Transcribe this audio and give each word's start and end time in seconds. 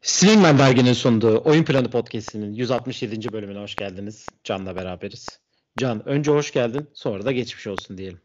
Swingman 0.00 0.58
derginin 0.58 0.92
sunduğu 0.92 1.42
Oyun 1.44 1.64
Planı 1.64 1.90
Podcast'inin 1.90 2.52
167. 2.52 3.32
bölümüne 3.32 3.58
hoş 3.58 3.74
geldiniz. 3.74 4.26
Can'la 4.44 4.76
beraberiz. 4.76 5.40
Can 5.78 6.08
önce 6.08 6.30
hoş 6.30 6.52
geldin 6.52 6.90
sonra 6.94 7.24
da 7.24 7.32
geçmiş 7.32 7.66
olsun 7.66 7.98
diyelim. 7.98 8.20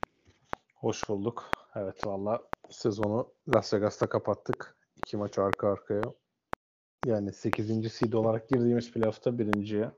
Hoş 0.76 1.10
bulduk. 1.10 1.50
Evet 1.76 2.08
valla 2.08 2.44
sezonu 2.70 3.34
Las 3.56 3.74
Vegas'ta 3.74 4.10
kapattık. 4.10 4.78
İki 4.98 5.18
maç 5.18 5.40
arka 5.40 5.72
arkaya. 5.72 6.04
Yani 7.06 7.34
8. 7.34 7.94
seed 7.94 8.14
olarak 8.14 8.50
girdiğimiz 8.50 8.92
playoff'ta 8.92 9.40
birinciye. 9.40 9.92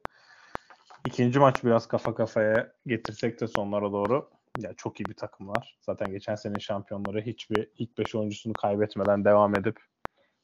İkinci 1.07 1.39
maç 1.39 1.63
biraz 1.63 1.87
kafa 1.87 2.15
kafaya 2.15 2.73
getirsek 2.87 3.41
de 3.41 3.47
sonlara 3.47 3.91
doğru. 3.91 4.29
Ya 4.55 4.73
çok 4.77 4.99
iyi 4.99 5.09
bir 5.09 5.13
takım 5.15 5.47
var. 5.47 5.77
Zaten 5.81 6.11
geçen 6.11 6.35
sene 6.35 6.59
şampiyonları 6.59 7.21
hiçbir 7.21 7.71
ilk 7.77 7.97
5 7.97 8.15
oyuncusunu 8.15 8.55
kaybetmeden 8.55 9.25
devam 9.25 9.55
edip 9.55 9.79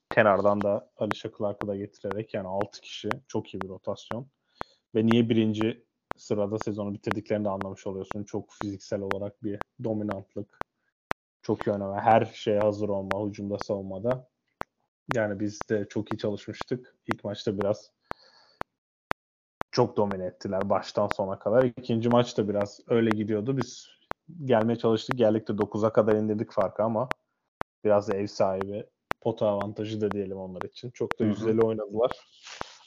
kenardan 0.10 0.64
da 0.64 0.92
Alicia 0.98 1.32
Clark'ı 1.38 1.68
da 1.68 1.76
getirerek 1.76 2.34
yani 2.34 2.48
6 2.48 2.82
kişi 2.82 3.20
çok 3.28 3.54
iyi 3.54 3.64
bir 3.64 3.68
rotasyon. 3.68 4.28
Ve 4.96 5.06
niye 5.06 5.30
birinci 5.30 5.86
sırada 6.16 6.58
sezonu 6.60 6.94
bitirdiklerini 6.94 7.46
de 7.46 7.50
anlamış 7.50 7.88
oluyorsun. 7.88 8.24
Çok 8.24 8.52
fiziksel 8.52 9.02
olarak 9.02 9.44
bir 9.44 9.60
dominantlık. 9.84 10.64
Çok 11.42 11.68
iyi 11.68 11.72
oynama. 11.72 12.02
Her 12.02 12.26
şeye 12.26 12.60
hazır 12.60 12.90
olma. 12.90 13.28
Hücumda 13.30 13.60
savunmada. 13.60 14.30
Yani 15.10 15.40
biz 15.40 15.70
de 15.70 15.88
çok 15.90 16.12
iyi 16.12 16.18
çalışmıştık. 16.18 16.96
İlk 17.08 17.24
maçta 17.24 17.58
biraz 17.58 17.92
çok 19.74 19.98
domine 19.98 20.26
ettiler 20.26 20.70
baştan 20.70 21.08
sona 21.08 21.40
kadar. 21.40 21.64
İkinci 21.64 22.10
maç 22.10 22.38
da 22.38 22.50
biraz 22.50 22.80
öyle 22.88 23.12
gidiyordu. 23.12 23.58
Biz 23.58 23.88
gelmeye 24.46 24.76
çalıştık. 24.76 25.18
Geldik 25.18 25.48
de 25.48 25.52
9'a 25.52 25.94
kadar 25.94 26.16
indirdik 26.16 26.52
farkı 26.52 26.84
ama 26.84 27.10
biraz 27.84 28.08
da 28.08 28.14
ev 28.14 28.28
sahibi 28.28 28.86
pota 29.22 29.48
avantajı 29.48 30.02
da 30.02 30.14
diyelim 30.14 30.38
onlar 30.38 30.64
için. 30.64 30.92
Çok 30.92 31.20
da 31.20 31.24
yüzdeli 31.24 31.62
oynadılar. 31.62 32.12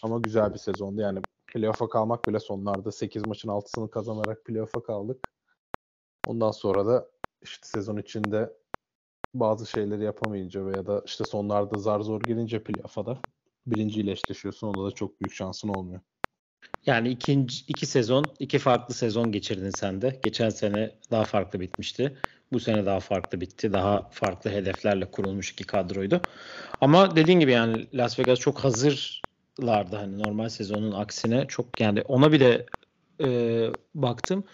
Ama 0.02 0.18
güzel 0.18 0.52
bir 0.52 0.58
sezondu. 0.58 1.00
Yani 1.00 1.22
playoff'a 1.46 1.88
kalmak 1.88 2.26
bile 2.26 2.40
sonlarda 2.40 2.92
8 2.92 3.24
maçın 3.24 3.48
6'sını 3.48 3.90
kazanarak 3.90 4.44
playoff'a 4.44 4.82
kaldık. 4.82 5.32
Ondan 6.24 6.50
sonra 6.50 6.86
da 6.86 7.10
işte 7.42 7.66
sezon 7.66 7.96
içinde 7.96 8.52
bazı 9.34 9.66
şeyleri 9.66 10.04
yapamayınca 10.04 10.66
veya 10.66 10.86
da 10.86 11.02
işte 11.06 11.24
sonlarda 11.24 11.78
zar 11.78 12.00
zor 12.00 12.22
gelince 12.22 12.62
playoff'a 12.62 13.06
da 13.06 13.18
birinciyle 13.66 14.10
eşleşiyorsun. 14.10 14.66
Onda 14.66 14.86
da 14.86 14.90
çok 14.90 15.20
büyük 15.20 15.32
şansın 15.32 15.68
olmuyor. 15.68 16.00
Yani 16.86 17.08
ikinci, 17.08 17.64
iki 17.68 17.86
sezon, 17.86 18.34
iki 18.38 18.58
farklı 18.58 18.94
sezon 18.94 19.32
geçirdin 19.32 19.70
sen 19.70 20.02
de. 20.02 20.20
Geçen 20.22 20.48
sene 20.48 20.90
daha 21.10 21.24
farklı 21.24 21.60
bitmişti. 21.60 22.16
Bu 22.52 22.60
sene 22.60 22.86
daha 22.86 23.00
farklı 23.00 23.40
bitti. 23.40 23.72
Daha 23.72 24.08
farklı 24.10 24.50
hedeflerle 24.50 25.10
kurulmuş 25.10 25.50
iki 25.50 25.64
kadroydu. 25.64 26.26
Ama 26.80 27.16
dediğin 27.16 27.40
gibi 27.40 27.52
yani 27.52 27.86
Las 27.94 28.18
Vegas 28.18 28.38
çok 28.38 28.58
hazırlardı 28.58 29.96
hani 29.96 30.18
normal 30.18 30.48
sezonun 30.48 30.92
aksine 30.92 31.44
çok 31.48 31.80
yani 31.80 32.02
ona 32.02 32.32
bile 32.32 32.66
e, 33.20 33.68
baktım. 33.94 34.44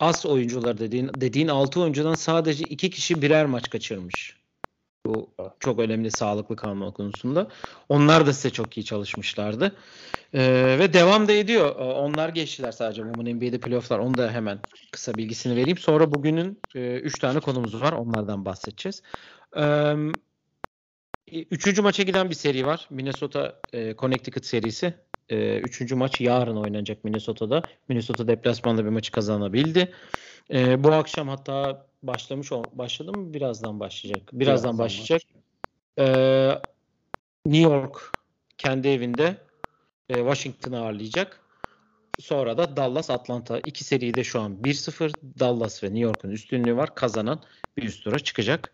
Az 0.00 0.26
oyuncular 0.26 0.78
dediğin 0.78 1.10
dediğin 1.20 1.48
6 1.48 1.80
oyuncudan 1.80 2.14
sadece 2.14 2.66
iki 2.66 2.90
kişi 2.90 3.22
birer 3.22 3.46
maç 3.46 3.70
kaçırmış. 3.70 4.36
Bu 5.06 5.30
çok 5.60 5.78
önemli 5.78 6.10
sağlıklı 6.10 6.56
kalma 6.56 6.90
konusunda. 6.90 7.48
Onlar 7.88 8.26
da 8.26 8.32
size 8.32 8.50
çok 8.50 8.76
iyi 8.78 8.84
çalışmışlardı. 8.84 9.76
Ee, 10.34 10.76
ve 10.78 10.92
devam 10.92 11.28
da 11.28 11.32
ediyor. 11.32 11.76
Ee, 11.76 11.82
onlar 11.82 12.28
geçtiler 12.28 12.72
sadece 12.72 13.02
Women 13.02 13.36
NBA'de 13.36 13.60
playofflar. 13.60 13.98
Onu 13.98 14.16
da 14.16 14.30
hemen 14.30 14.58
kısa 14.92 15.16
bilgisini 15.16 15.56
vereyim. 15.56 15.78
Sonra 15.78 16.12
bugünün 16.12 16.60
3 16.74 16.76
e, 16.76 17.00
üç 17.00 17.18
tane 17.18 17.40
konumuz 17.40 17.82
var. 17.82 17.92
Onlardan 17.92 18.44
bahsedeceğiz. 18.44 19.02
Ee, 19.56 19.94
üçüncü 21.50 21.82
maça 21.82 22.02
giden 22.02 22.30
bir 22.30 22.34
seri 22.34 22.66
var. 22.66 22.86
Minnesota 22.90 23.62
e, 23.72 23.94
Connecticut 23.96 24.46
serisi. 24.46 24.94
E, 25.28 25.58
üçüncü 25.58 25.94
maç 25.94 26.20
yarın 26.20 26.56
oynanacak 26.56 27.04
Minnesota'da. 27.04 27.64
Minnesota 27.88 28.28
deplasmanda 28.28 28.84
bir 28.84 28.90
maçı 28.90 29.12
kazanabildi. 29.12 29.92
E, 30.50 30.84
bu 30.84 30.92
akşam 30.92 31.28
hatta 31.28 31.86
başlamış 32.06 32.50
başladı 32.50 33.12
mı? 33.12 33.34
Birazdan 33.34 33.80
başlayacak. 33.80 34.22
Birazdan, 34.32 34.40
Birazdan 34.40 34.78
başlayacak. 34.78 35.22
Ee, 35.98 36.58
New 37.46 37.72
York 37.72 38.14
kendi 38.58 38.88
evinde 38.88 39.36
e, 40.08 40.16
Washington'ı 40.16 40.78
ağırlayacak. 40.78 41.40
Sonra 42.18 42.58
da 42.58 42.76
Dallas 42.76 43.10
Atlanta. 43.10 43.58
iki 43.58 43.84
seride 43.84 44.24
şu 44.24 44.40
an 44.40 44.52
1-0. 44.62 45.14
Dallas 45.38 45.84
ve 45.84 45.86
New 45.86 46.00
York'un 46.00 46.30
üstünlüğü 46.30 46.76
var. 46.76 46.94
Kazanan 46.94 47.42
bir 47.76 47.82
üst 47.82 48.04
tura 48.04 48.18
çıkacak. 48.18 48.72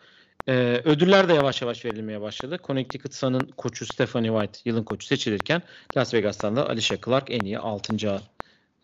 Ee, 0.49 0.81
ödüller 0.85 1.29
de 1.29 1.35
yavaş 1.35 1.63
yavaş 1.63 1.85
verilmeye 1.85 2.21
başladı. 2.21 2.59
Connecticut 2.65 3.15
Sun'ın 3.15 3.47
koçu 3.47 3.87
Stephanie 3.87 4.31
White 4.31 4.59
yılın 4.65 4.85
koçu 4.85 5.07
seçilirken 5.07 5.63
Las 5.97 6.15
Vegas'tan 6.15 6.57
da 6.57 6.69
Alicia 6.69 6.99
Clark 7.05 7.31
en 7.31 7.41
iyi 7.41 7.59
6. 7.59 8.23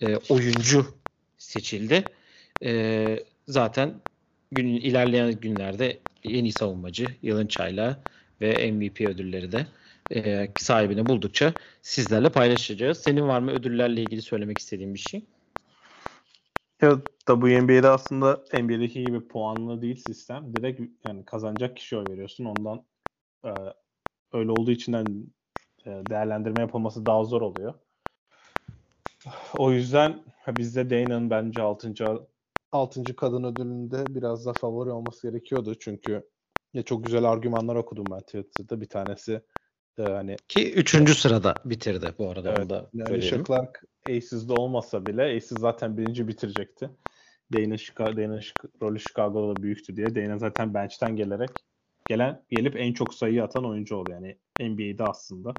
E, 0.00 0.16
oyuncu 0.16 0.94
seçildi. 1.38 2.04
E, 2.64 3.24
zaten 3.48 4.00
gün 4.52 4.66
ilerleyen 4.66 5.32
günlerde 5.32 5.98
en 6.24 6.44
iyi 6.44 6.52
savunmacı, 6.52 7.14
yılın 7.22 7.46
çayla 7.46 8.00
ve 8.40 8.72
MVP 8.72 9.00
ödülleri 9.00 9.52
de 9.52 9.66
e, 10.14 10.48
sahibini 10.56 11.08
buldukça 11.08 11.54
sizlerle 11.82 12.28
paylaşacağız. 12.28 12.98
Senin 12.98 13.28
var 13.28 13.40
mı 13.40 13.50
ödüllerle 13.50 14.02
ilgili 14.02 14.22
söylemek 14.22 14.58
istediğin 14.58 14.94
bir 14.94 14.98
şey? 14.98 15.24
Ya 16.82 17.00
WNBA'de 17.26 17.88
aslında 17.88 18.44
NBA'deki 18.52 19.02
gibi 19.02 19.28
puanlı 19.28 19.82
değil 19.82 19.96
sistem. 19.96 20.54
Direkt 20.54 20.80
yani 21.04 21.24
kazanacak 21.24 21.76
kişi 21.76 21.96
oy 21.96 22.08
veriyorsun. 22.08 22.44
Ondan 22.44 22.84
e, 23.44 23.50
öyle 24.32 24.50
olduğu 24.50 24.70
için 24.70 24.92
de 24.92 25.04
e, 25.86 25.90
değerlendirme 25.90 26.60
yapılması 26.60 27.06
daha 27.06 27.24
zor 27.24 27.42
oluyor. 27.42 27.74
O 29.54 29.72
yüzden 29.72 30.22
bizde 30.48 30.90
Dana'nın 30.90 31.30
bence 31.30 31.62
6. 31.62 31.94
6. 32.72 33.16
kadın 33.16 33.44
ödülünde 33.44 34.14
biraz 34.14 34.46
da 34.46 34.52
favori 34.52 34.90
olması 34.90 35.28
gerekiyordu. 35.28 35.74
Çünkü 35.80 36.28
ya 36.74 36.82
çok 36.82 37.04
güzel 37.04 37.24
argümanlar 37.24 37.76
okudum 37.76 38.10
ben 38.10 38.20
Twitter'da. 38.20 38.80
Bir 38.80 38.88
tanesi 38.88 39.40
e, 39.98 40.02
hani 40.02 40.36
ki 40.48 40.72
3. 40.74 41.18
sırada 41.18 41.62
bitirdi 41.64 42.14
bu 42.18 42.30
arada 42.30 42.50
evet, 42.50 42.60
onu 42.60 42.70
da 42.70 42.90
yani. 42.92 43.44
Clark 43.46 43.82
Aces'de 44.08 44.52
olmasa 44.52 45.06
bile 45.06 45.22
Aces 45.22 45.58
zaten 45.58 45.96
birinci 45.96 46.28
bitirecekti. 46.28 46.90
Dana, 47.52 47.76
Chicago, 47.76 48.16
Dana 48.16 48.40
rolü 48.82 49.00
Chicago'da 49.00 49.48
da 49.48 49.62
büyüktü 49.62 49.96
diye. 49.96 50.14
Dana 50.14 50.38
zaten 50.38 50.74
bench'ten 50.74 51.16
gelerek 51.16 51.50
gelen 52.06 52.42
gelip 52.48 52.76
en 52.76 52.92
çok 52.92 53.14
sayı 53.14 53.44
atan 53.44 53.64
oyuncu 53.64 53.96
oldu. 53.96 54.10
Yani 54.10 54.38
NBA'de 54.58 55.04
aslında. 55.04 55.56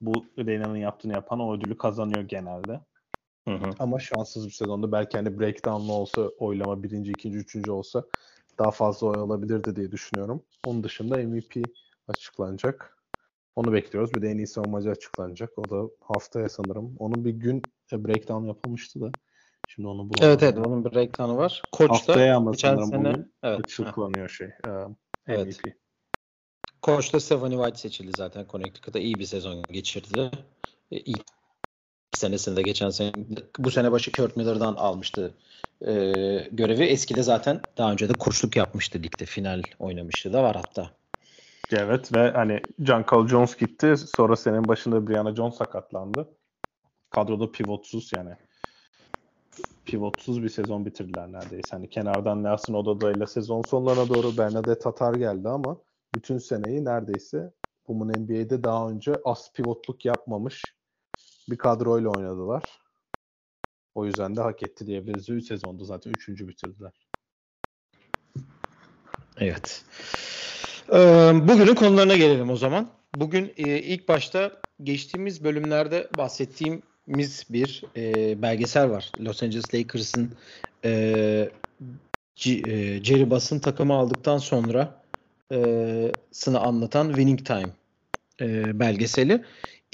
Bu 0.00 0.24
Dana'nın 0.38 0.76
yaptığını 0.76 1.12
yapan 1.12 1.40
o 1.40 1.56
ödülü 1.56 1.76
kazanıyor 1.76 2.22
genelde. 2.22 2.80
Hı 3.48 3.54
hı. 3.54 3.70
Ama 3.78 3.98
şanssız 3.98 4.46
bir 4.46 4.52
sezonda 4.52 4.92
belki 4.92 5.16
hani 5.16 5.40
breakdown'lu 5.40 5.92
olsa 5.92 6.22
oylama 6.38 6.82
birinci, 6.82 7.12
ikinci, 7.12 7.38
üçüncü 7.38 7.70
olsa 7.70 8.04
daha 8.58 8.70
fazla 8.70 9.06
oy 9.06 9.18
alabilirdi 9.18 9.76
diye 9.76 9.92
düşünüyorum. 9.92 10.42
Onun 10.64 10.84
dışında 10.84 11.16
MVP 11.16 11.70
açıklanacak. 12.08 12.96
Onu 13.56 13.72
bekliyoruz. 13.72 14.14
Bir 14.14 14.22
de 14.22 14.28
en 14.28 14.38
iyi 14.38 14.46
savunmacı 14.46 14.90
açıklanacak. 14.90 15.58
O 15.58 15.70
da 15.70 15.90
haftaya 16.00 16.48
sanırım. 16.48 16.96
Onun 16.98 17.24
bir 17.24 17.30
gün 17.30 17.72
e, 17.92 18.04
breakdown 18.04 18.46
yapılmıştı 18.46 19.00
da. 19.00 19.14
Şimdi 19.66 19.88
onu 19.88 19.98
bulamadım. 19.98 20.28
Evet 20.28 20.42
evet 20.42 20.58
onun 20.58 20.84
bir 20.84 20.94
breakdown'u 20.94 21.36
var. 21.36 21.68
Koç 21.72 21.90
haftaya 21.90 22.32
da 22.32 22.36
ama 22.36 22.50
geçen 22.50 22.76
sene 22.76 22.98
bugün 22.98 23.34
evet. 23.42 23.60
açıklanıyor 23.60 24.28
şey. 24.28 24.46
E, 24.46 24.70
evet. 25.26 25.64
MVP. 25.64 25.72
Koç 26.82 27.12
da 27.12 27.20
Stephanie 27.20 27.56
White 27.56 27.78
seçildi 27.78 28.12
zaten. 28.12 28.46
Connecticut'ta 28.48 28.98
iyi 28.98 29.18
bir 29.18 29.24
sezon 29.24 29.66
geçirdi. 29.66 30.30
E, 30.90 30.98
ilk 30.98 31.35
senesinde 32.16 32.62
geçen 32.62 32.90
sene 32.90 33.12
bu 33.58 33.70
sene 33.70 33.92
başı 33.92 34.12
Kurt 34.12 34.36
Miller'dan 34.36 34.74
almıştı 34.74 35.34
e, 35.80 35.92
görevi. 36.52 36.84
Eskide 36.84 37.22
zaten 37.22 37.60
daha 37.78 37.92
önce 37.92 38.08
de 38.08 38.14
koçluk 38.14 38.56
yapmıştı 38.56 38.98
ligde. 39.02 39.24
Final 39.24 39.62
oynamıştı 39.78 40.32
da 40.32 40.42
var 40.42 40.56
hatta. 40.56 40.90
Evet 41.72 42.14
ve 42.14 42.30
hani 42.30 42.66
John 42.78 43.04
Carl 43.12 43.28
Jones 43.28 43.56
gitti. 43.56 43.96
Sonra 43.96 44.36
senin 44.36 44.68
başında 44.68 45.06
Brianna 45.06 45.34
Jones 45.34 45.54
sakatlandı. 45.54 46.28
Kadroda 47.10 47.52
pivotsuz 47.52 48.12
yani. 48.12 48.36
Pivotsuz 49.84 50.42
bir 50.42 50.48
sezon 50.48 50.86
bitirdiler 50.86 51.32
neredeyse. 51.32 51.76
Hani 51.76 51.90
kenardan 51.90 52.44
Nelson 52.44 52.74
Ododa 52.74 53.12
ile 53.12 53.26
sezon 53.26 53.62
sonlarına 53.62 54.08
doğru 54.08 54.38
Bernadette 54.38 54.78
Tatar 54.78 55.14
geldi 55.14 55.48
ama 55.48 55.78
bütün 56.14 56.38
seneyi 56.38 56.84
neredeyse 56.84 57.52
Bumun 57.88 58.08
NBA'de 58.08 58.62
daha 58.62 58.90
önce 58.90 59.20
az 59.24 59.52
pivotluk 59.52 60.04
yapmamış 60.04 60.75
bir 61.48 61.56
kadroyla 61.56 62.08
oynadılar. 62.08 62.78
O 63.94 64.06
yüzden 64.06 64.36
de 64.36 64.40
hak 64.40 64.62
etti 64.62 64.86
diyebiliriz. 64.86 65.28
3 65.28 65.46
sezonda 65.46 65.84
zaten 65.84 66.10
3. 66.10 66.28
bitirdiler. 66.28 66.92
Evet. 69.38 69.84
Bugünün 71.48 71.74
konularına 71.74 72.16
gelelim 72.16 72.50
o 72.50 72.56
zaman. 72.56 72.90
Bugün 73.12 73.52
ilk 73.56 74.08
başta 74.08 74.62
geçtiğimiz 74.82 75.44
bölümlerde 75.44 76.08
bahsettiğim 76.12 76.82
beklediğimiz 77.06 77.44
bir 77.50 77.84
belgesel 78.42 78.90
var. 78.90 79.12
Los 79.20 79.42
Angeles 79.42 79.74
Lakers'ın 79.74 80.30
Jerry 82.36 83.30
Buss'ın 83.30 83.58
takımı 83.58 83.94
aldıktan 83.94 84.38
sonra 84.38 85.02
e, 85.52 86.14
sını 86.32 86.60
anlatan 86.60 87.08
Winning 87.08 87.46
Time 87.46 87.70
belgeseli. 88.78 89.44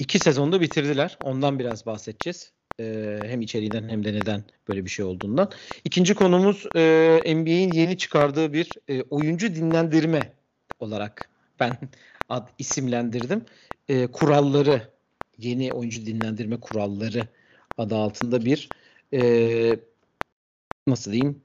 İki 0.03 0.19
sezonda 0.19 0.61
bitirdiler. 0.61 1.17
Ondan 1.21 1.59
biraz 1.59 1.85
bahsedeceğiz. 1.85 2.51
E, 2.79 2.83
hem 3.27 3.41
içeriğinden 3.41 3.89
hem 3.89 4.05
de 4.05 4.13
neden 4.13 4.43
böyle 4.67 4.85
bir 4.85 4.89
şey 4.89 5.05
olduğundan. 5.05 5.51
İkinci 5.85 6.15
konumuz 6.15 6.65
e, 6.75 7.35
NBA'in 7.35 7.69
yeni 7.69 7.97
çıkardığı 7.97 8.53
bir 8.53 8.77
e, 8.87 9.01
oyuncu 9.01 9.55
dinlendirme 9.55 10.33
olarak 10.79 11.29
ben 11.59 11.77
ad 12.29 12.47
isimlendirdim. 12.59 13.45
E, 13.89 14.07
kuralları 14.07 14.81
yeni 15.37 15.73
oyuncu 15.73 16.05
dinlendirme 16.05 16.59
kuralları 16.59 17.27
adı 17.77 17.95
altında 17.95 18.45
bir 18.45 18.71
e, 19.13 19.79
nasıl 20.87 21.11
diyeyim 21.11 21.41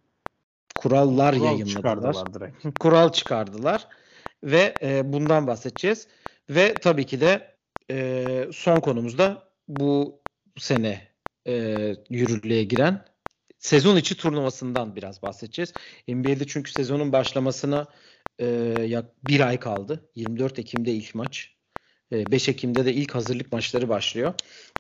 kurallar 0.77 1.35
Kural 1.35 1.45
yayınladılar. 1.45 1.77
çıkardılar 1.77 2.35
direkt. 2.35 2.67
Kural 2.79 3.13
çıkardılar 3.13 3.89
ve 4.45 4.79
e, 4.83 5.13
bundan 5.13 5.47
bahsedeceğiz. 5.47 6.09
Ve 6.51 6.81
tabii 6.81 7.07
ki 7.07 7.21
de 7.21 7.58
e, 7.91 8.49
son 8.53 8.81
konumuzda 8.81 9.49
bu 9.69 10.23
sene 10.57 11.09
e, 11.47 11.95
yürürlüğe 12.11 12.65
giren 12.65 13.05
sezon 13.59 13.97
içi 13.97 14.17
turnuvasından 14.17 14.97
biraz 14.97 15.23
bahsedeceğiz. 15.23 15.73
NBA'de 16.09 16.47
çünkü 16.47 16.73
sezonun 16.73 17.13
başlamasına 17.13 17.87
e, 18.39 18.47
yak 18.89 19.05
bir 19.25 19.41
ay 19.41 19.61
kaldı. 19.61 20.11
24 20.15 20.59
Ekim'de 20.59 20.93
ilk 20.93 21.15
maç. 21.15 21.55
E, 22.13 22.33
5 22.33 22.49
Ekim'de 22.49 22.85
de 22.85 22.95
ilk 22.95 23.15
hazırlık 23.15 23.53
maçları 23.53 23.89
başlıyor. 23.89 24.35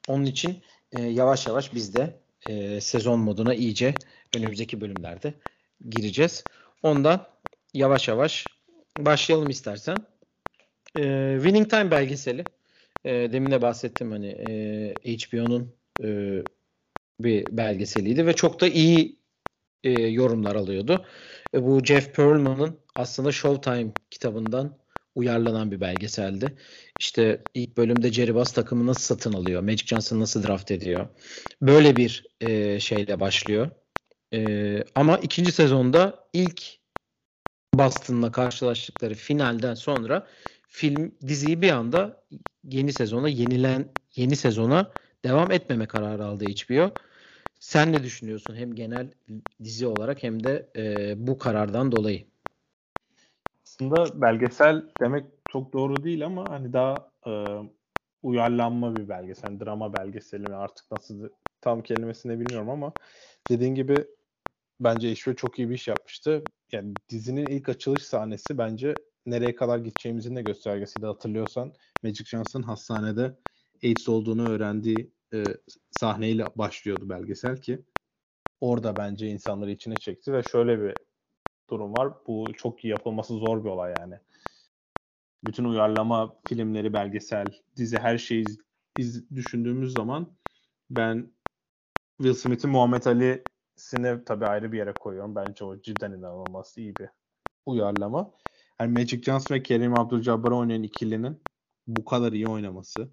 Onun 0.08 0.24
için 0.24 0.62
e, 0.92 1.02
yavaş 1.02 1.46
yavaş 1.46 1.74
biz 1.74 1.94
de 1.94 2.20
e, 2.46 2.80
sezon 2.80 3.20
moduna 3.20 3.54
iyice 3.54 3.94
önümüzdeki 4.36 4.80
bölümlerde 4.80 5.34
gireceğiz. 5.88 6.46
Ondan 6.82 7.26
yavaş 7.74 8.08
yavaş 8.08 8.58
başlayalım 8.98 9.50
istersen. 9.50 10.06
E, 10.96 11.34
Winning 11.36 11.70
Time 11.70 11.90
belgeseli. 11.90 12.57
E, 13.08 13.32
demin 13.32 13.50
de 13.50 13.62
bahsettim 13.62 14.10
hani 14.10 14.26
e, 14.26 15.18
HBO'nun 15.18 15.74
e, 16.02 16.08
bir 17.20 17.56
belgeseliydi 17.56 18.26
ve 18.26 18.36
çok 18.36 18.60
da 18.60 18.68
iyi 18.68 19.18
e, 19.84 19.90
yorumlar 19.90 20.56
alıyordu. 20.56 21.06
E, 21.54 21.62
bu 21.62 21.84
Jeff 21.84 22.14
Pearlman'ın 22.14 22.80
aslında 22.94 23.32
Showtime 23.32 23.92
kitabından 24.10 24.78
uyarlanan 25.14 25.70
bir 25.70 25.80
belgeseldi. 25.80 26.58
İşte 26.98 27.48
ilk 27.54 27.76
bölümde 27.76 28.12
Jerry 28.12 28.34
Buss 28.34 28.52
takımı 28.52 28.86
nasıl 28.86 29.02
satın 29.14 29.32
alıyor, 29.32 29.62
Magic 29.62 29.86
Johnson 29.86 30.20
nasıl 30.20 30.42
draft 30.46 30.70
ediyor. 30.70 31.08
Böyle 31.62 31.96
bir 31.96 32.26
e, 32.40 32.80
şeyle 32.80 33.20
başlıyor. 33.20 33.70
E, 34.34 34.84
ama 34.94 35.18
ikinci 35.18 35.52
sezonda 35.52 36.28
ilk 36.32 36.62
Boston'la 37.74 38.32
karşılaştıkları 38.32 39.14
finalden 39.14 39.74
sonra 39.74 40.26
film 40.68 41.14
diziyi 41.28 41.62
bir 41.62 41.70
anda 41.70 42.24
yeni 42.70 42.92
sezona 42.92 43.28
yenilen 43.28 43.88
yeni 44.16 44.36
sezona 44.36 44.92
devam 45.24 45.50
etmeme 45.50 45.86
kararı 45.86 46.24
aldı 46.24 46.44
HBO. 46.44 46.90
Sen 47.60 47.92
ne 47.92 48.02
düşünüyorsun 48.02 48.56
hem 48.56 48.74
genel 48.74 49.10
dizi 49.64 49.86
olarak 49.86 50.22
hem 50.22 50.44
de 50.44 50.68
e, 50.76 51.14
bu 51.26 51.38
karardan 51.38 51.92
dolayı? 51.92 52.24
Aslında 53.64 54.20
belgesel 54.20 54.82
demek 55.00 55.24
çok 55.48 55.72
doğru 55.72 56.04
değil 56.04 56.26
ama 56.26 56.50
hani 56.50 56.72
daha 56.72 57.10
e, 57.26 57.32
uyarlanma 58.22 58.94
bir 58.94 59.08
belgesel, 59.08 59.48
yani 59.48 59.60
drama 59.60 59.92
belgeseli 59.92 60.48
mi 60.48 60.54
artık 60.54 60.90
nasıl 60.90 61.28
tam 61.60 61.82
kelimesini 61.82 62.40
bilmiyorum 62.40 62.70
ama 62.70 62.92
dediğin 63.48 63.74
gibi 63.74 64.06
bence 64.80 65.14
HBO 65.14 65.34
çok 65.34 65.58
iyi 65.58 65.70
bir 65.70 65.74
iş 65.74 65.88
yapmıştı. 65.88 66.42
Yani 66.72 66.96
dizinin 67.08 67.46
ilk 67.46 67.68
açılış 67.68 68.02
sahnesi 68.02 68.58
bence 68.58 68.98
nereye 69.26 69.54
kadar 69.54 69.78
gideceğimizin 69.78 70.36
de 70.36 70.42
göstergesiydi 70.42 71.06
hatırlıyorsan. 71.06 71.72
Magic 72.02 72.24
Johnson 72.24 72.62
hastanede 72.62 73.38
AIDS 73.84 74.08
olduğunu 74.08 74.48
öğrendiği 74.48 75.12
e, 75.34 75.54
sahneyle 75.90 76.50
başlıyordu 76.56 77.08
belgesel 77.08 77.60
ki 77.62 77.84
orada 78.60 78.96
bence 78.96 79.28
insanları 79.28 79.70
içine 79.70 79.98
çekti 79.98 80.32
ve 80.32 80.42
şöyle 80.42 80.80
bir 80.82 80.96
durum 81.70 81.92
var. 81.92 82.14
Bu 82.26 82.52
çok 82.56 82.84
iyi 82.84 82.88
yapılması 82.88 83.34
zor 83.34 83.64
bir 83.64 83.68
olay 83.68 83.92
yani. 83.92 84.14
Bütün 85.44 85.64
uyarlama 85.64 86.40
filmleri, 86.44 86.92
belgesel, 86.92 87.52
dizi 87.76 87.98
her 87.98 88.18
şeyi 88.18 88.46
iz, 88.96 89.30
düşündüğümüz 89.30 89.92
zaman 89.92 90.36
ben 90.90 91.32
Will 92.18 92.34
Smith'in 92.34 92.70
Muhammed 92.70 93.04
Ali'sini 93.04 94.24
tabii 94.24 94.46
ayrı 94.46 94.72
bir 94.72 94.78
yere 94.78 94.98
koyuyorum. 94.98 95.34
Bence 95.36 95.64
o 95.64 95.82
cidden 95.82 96.12
inanılmaz 96.12 96.74
iyi 96.78 96.98
bir 96.98 97.08
uyarlama. 97.66 98.32
Yani 98.80 98.92
Magic 99.00 99.22
Johnson 99.22 99.54
ve 99.54 99.62
Kerim 99.62 99.92
Abdul-Jabbar 99.94 100.54
oynayan 100.54 100.82
ikilinin 100.82 101.47
bu 101.88 102.04
kadar 102.04 102.32
iyi 102.32 102.48
oynaması. 102.48 103.12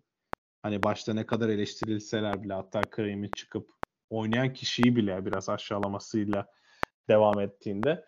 Hani 0.63 0.83
başta 0.83 1.13
ne 1.13 1.25
kadar 1.25 1.49
eleştirilseler 1.49 2.43
bile 2.43 2.53
hatta 2.53 2.89
Kareem'in 2.89 3.33
çıkıp 3.33 3.69
oynayan 4.09 4.53
kişiyi 4.53 4.95
bile 4.95 5.25
biraz 5.25 5.49
aşağılamasıyla 5.49 6.47
devam 7.09 7.39
ettiğinde 7.39 8.05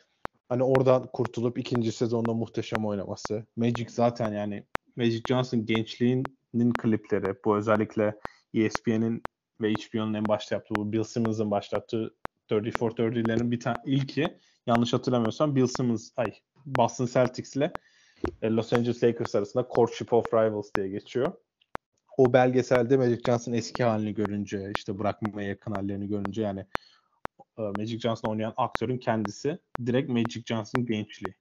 hani 0.50 0.64
oradan 0.64 1.10
kurtulup 1.14 1.58
ikinci 1.58 1.92
sezonda 1.92 2.34
muhteşem 2.34 2.86
oynaması. 2.86 3.46
Magic 3.56 3.90
zaten 3.90 4.34
yani 4.34 4.68
Magic 4.96 5.26
Johnson 5.26 5.66
gençliğinin 5.66 6.78
klipleri 6.78 7.36
bu 7.46 7.58
özellikle 7.58 8.20
ESPN'in 8.54 9.28
ve 9.62 9.76
HBO'nun 9.76 10.14
en 10.14 10.28
başta 10.28 10.56
yaptığı 10.56 10.76
bu 10.76 10.92
Bill 10.92 11.04
Simmons'ın 11.04 11.52
başlattığı 11.52 12.16
34 12.52 12.68
30'lerin 13.00 13.52
bir 13.52 13.60
tane 13.60 13.78
ilki 13.86 14.40
yanlış 14.68 14.94
hatırlamıyorsam 14.94 15.56
Bill 15.56 15.68
Simmons 15.68 16.12
ay 16.18 16.34
Boston 16.66 17.06
Celtics 17.06 17.56
ile 17.56 17.78
Los 18.44 18.74
Angeles 18.74 19.04
Lakers 19.04 19.36
arasında 19.36 19.68
Courtship 19.76 20.14
of 20.14 20.34
Rivals 20.34 20.76
diye 20.76 20.88
geçiyor. 20.88 21.34
O 22.18 22.34
belgeselde 22.34 22.98
Magic 22.98 23.24
Johnson 23.24 23.54
eski 23.54 23.84
halini 23.84 24.14
görünce 24.14 24.72
işte 24.72 25.00
bırakmaya 25.00 25.48
yakın 25.48 25.72
hallerini 25.72 26.08
görünce 26.08 26.42
yani 26.42 26.66
e, 27.58 27.62
Magic 27.62 28.00
Johnson 28.00 28.30
oynayan 28.30 28.54
aktörün 28.58 28.98
kendisi 28.98 29.60
direkt 29.86 30.10
Magic 30.10 30.44
Johnson 30.46 30.86
gençliği. 30.86 31.36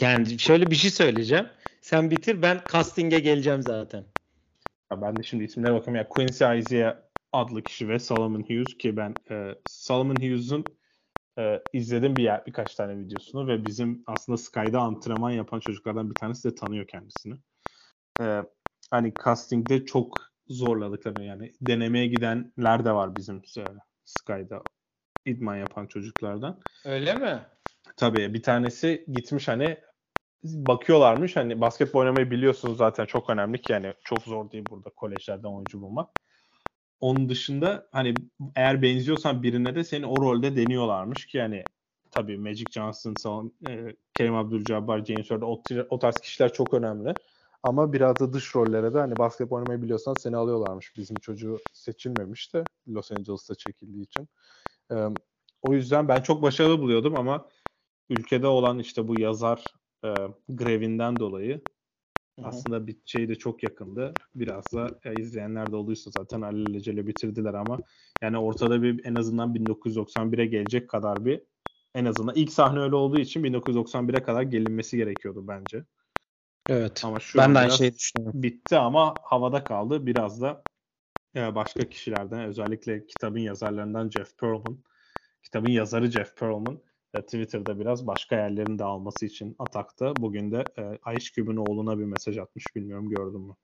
Yani 0.00 0.38
şöyle 0.38 0.70
bir 0.70 0.76
şey 0.76 0.90
söyleyeceğim. 0.90 1.46
Sen 1.80 2.10
bitir 2.10 2.42
ben 2.42 2.60
casting'e 2.72 3.20
geleceğim 3.20 3.62
zaten. 3.62 4.04
Ya 4.92 5.02
ben 5.02 5.18
de 5.18 5.22
şimdi 5.22 5.44
isimlere 5.44 5.72
bakıyorum. 5.72 5.94
Ya 5.94 6.08
Quincy 6.08 6.44
Isaiah 6.58 6.96
adlı 7.32 7.62
kişi 7.62 7.88
ve 7.88 7.98
Solomon 7.98 8.42
Hughes 8.42 8.78
ki 8.78 8.96
ben 8.96 9.20
e, 9.30 9.54
Solomon 9.64 10.16
Hughes'un 10.16 10.77
e, 11.38 11.62
izledim 11.72 12.16
bir 12.16 12.22
yer, 12.22 12.46
birkaç 12.46 12.74
tane 12.74 12.98
videosunu 12.98 13.48
ve 13.48 13.64
bizim 13.64 14.02
aslında 14.06 14.38
Sky'da 14.38 14.80
antrenman 14.80 15.30
yapan 15.30 15.60
çocuklardan 15.60 16.10
bir 16.10 16.16
tanesi 16.16 16.50
de 16.50 16.54
tanıyor 16.54 16.86
kendisini. 16.86 17.34
E, 18.20 18.42
hani 18.90 19.14
castingde 19.24 19.84
çok 19.84 20.20
zorladıklarını 20.48 21.24
yani 21.24 21.52
denemeye 21.60 22.06
gidenler 22.06 22.84
de 22.84 22.92
var 22.92 23.16
bizim 23.16 23.36
e, 23.58 23.64
Sky'da 24.04 24.62
idman 25.26 25.56
yapan 25.56 25.86
çocuklardan. 25.86 26.60
Öyle 26.84 27.14
mi? 27.14 27.40
Tabii 27.96 28.34
bir 28.34 28.42
tanesi 28.42 29.04
gitmiş 29.12 29.48
hani 29.48 29.78
bakıyorlarmış 30.44 31.36
hani 31.36 31.60
basketbol 31.60 32.00
oynamayı 32.00 32.30
biliyorsunuz 32.30 32.78
zaten 32.78 33.06
çok 33.06 33.30
önemli 33.30 33.62
ki 33.62 33.72
yani 33.72 33.94
çok 34.04 34.22
zor 34.22 34.50
değil 34.50 34.68
burada 34.70 34.90
kolejlerden 34.90 35.48
oyuncu 35.48 35.80
bulmak. 35.80 36.10
Onun 37.00 37.28
dışında 37.28 37.88
hani 37.92 38.22
eğer 38.56 38.82
benziyorsan 38.82 39.42
birine 39.42 39.74
de 39.74 39.84
seni 39.84 40.06
o 40.06 40.20
rolde 40.22 40.56
deniyorlarmış 40.56 41.26
ki 41.26 41.38
yani 41.38 41.66
tabii 42.10 42.38
Magic 42.38 42.70
Johnson, 42.70 43.14
son, 43.14 43.52
e, 43.64 43.96
Kerim 44.14 44.34
Abdul-Jabbar, 44.34 45.04
James 45.04 45.30
Harden 45.30 45.46
o, 45.46 45.62
o 45.90 45.98
tarz 45.98 46.20
kişiler 46.20 46.52
çok 46.52 46.74
önemli. 46.74 47.16
Ama 47.62 47.92
biraz 47.92 48.20
da 48.20 48.32
dış 48.32 48.54
rollere 48.54 48.94
de 48.94 48.98
hani 48.98 49.18
basketbol 49.18 49.56
oynamayı 49.56 49.82
biliyorsan 49.82 50.14
seni 50.14 50.36
alıyorlarmış. 50.36 50.96
Bizim 50.96 51.18
çocuğu 51.18 51.58
seçilmemiş 51.72 52.54
de 52.54 52.68
Los 52.88 53.12
Angeles'ta 53.12 53.54
çekildiği 53.54 54.04
için. 54.04 54.28
Ee, 54.92 55.06
o 55.62 55.74
yüzden 55.74 56.08
ben 56.08 56.22
çok 56.22 56.42
başarılı 56.42 56.80
buluyordum 56.80 57.16
ama 57.16 57.48
ülkede 58.10 58.46
olan 58.46 58.78
işte 58.78 59.08
bu 59.08 59.16
yazar 59.16 59.74
e, 60.04 60.08
grevinden 60.48 61.20
dolayı 61.20 61.62
Hı-hı. 62.38 62.46
aslında 62.46 62.86
bir 62.86 62.96
şey 63.04 63.28
de 63.28 63.34
çok 63.34 63.62
yakındı. 63.62 64.16
Biraz 64.34 64.72
da 64.72 64.98
e, 65.04 65.16
izleyenler 65.16 65.72
de 65.72 65.76
olduysa 65.76 66.10
zaten 66.10 66.40
alelacele 66.40 67.06
bitirdiler 67.06 67.54
ama 67.54 67.78
yani 68.22 68.38
ortada 68.38 68.82
bir 68.82 69.04
en 69.04 69.14
azından 69.14 69.54
1991'e 69.54 70.46
gelecek 70.46 70.90
kadar 70.90 71.24
bir 71.24 71.42
en 71.94 72.04
azından 72.04 72.34
ilk 72.34 72.52
sahne 72.52 72.80
öyle 72.80 72.94
olduğu 72.94 73.18
için 73.18 73.44
1991'e 73.44 74.22
kadar 74.22 74.42
gelinmesi 74.42 74.96
gerekiyordu 74.96 75.48
bence. 75.48 75.84
Evet. 76.68 77.04
Ama 77.04 77.20
şu 77.20 77.38
ben 77.38 77.54
de 77.54 77.58
aynı 77.58 77.72
şeyi 77.72 77.94
düşünüyorum. 77.94 78.42
Bitti 78.42 78.76
ama 78.76 79.18
havada 79.22 79.64
kaldı. 79.64 80.06
Biraz 80.06 80.40
da 80.40 80.66
e, 81.36 81.54
başka 81.54 81.88
kişilerden 81.88 82.40
özellikle 82.40 83.06
kitabın 83.06 83.38
yazarlarından 83.38 84.10
Jeff 84.10 84.38
Pearlman, 84.38 84.84
kitabın 85.42 85.68
yazarı 85.68 86.10
Jeff 86.10 86.36
Pearlman 86.36 86.80
e, 87.14 87.22
Twitter'da 87.22 87.80
biraz 87.80 88.06
başka 88.06 88.36
yerlerin 88.36 88.78
de 88.78 88.84
alması 88.84 89.26
için 89.26 89.56
atakta. 89.58 90.22
Bugün 90.22 90.52
de 90.52 90.72
e, 90.78 91.16
Ice 91.16 91.32
Cube'un 91.32 91.56
oğluna 91.56 91.98
bir 91.98 92.04
mesaj 92.04 92.38
atmış. 92.38 92.76
Bilmiyorum 92.76 93.08
gördün 93.08 93.40
mü? 93.40 93.54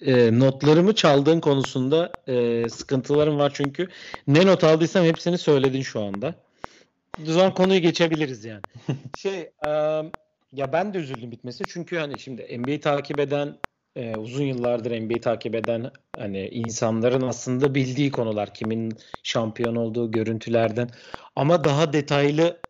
e, 0.00 0.38
notlarımı 0.38 0.94
çaldığın 0.94 1.40
konusunda 1.40 2.22
e, 2.26 2.68
sıkıntılarım 2.68 3.38
var 3.38 3.52
çünkü 3.54 3.88
ne 4.26 4.46
not 4.46 4.64
aldıysam 4.64 5.04
hepsini 5.04 5.38
söyledin 5.38 5.82
şu 5.82 6.00
anda. 6.02 6.34
O 7.22 7.32
zaman 7.32 7.54
konuyu 7.54 7.80
geçebiliriz 7.80 8.44
yani. 8.44 8.62
şey 9.14 9.40
e, 9.64 9.70
ya 10.52 10.72
ben 10.72 10.94
de 10.94 10.98
üzüldüm 10.98 11.30
bitmesi 11.30 11.66
çünkü 11.66 11.96
hani 11.96 12.18
şimdi 12.18 12.58
NBA 12.58 12.80
takip 12.80 13.18
eden 13.20 13.58
e, 13.96 14.16
uzun 14.16 14.44
yıllardır 14.44 14.90
NBA 15.00 15.20
takip 15.20 15.54
eden 15.54 15.90
hani 16.16 16.48
insanların 16.48 17.22
aslında 17.22 17.74
bildiği 17.74 18.10
konular 18.12 18.54
kimin 18.54 18.98
şampiyon 19.22 19.76
olduğu 19.76 20.10
görüntülerden 20.10 20.90
ama 21.36 21.64
daha 21.64 21.92
detaylı 21.92 22.60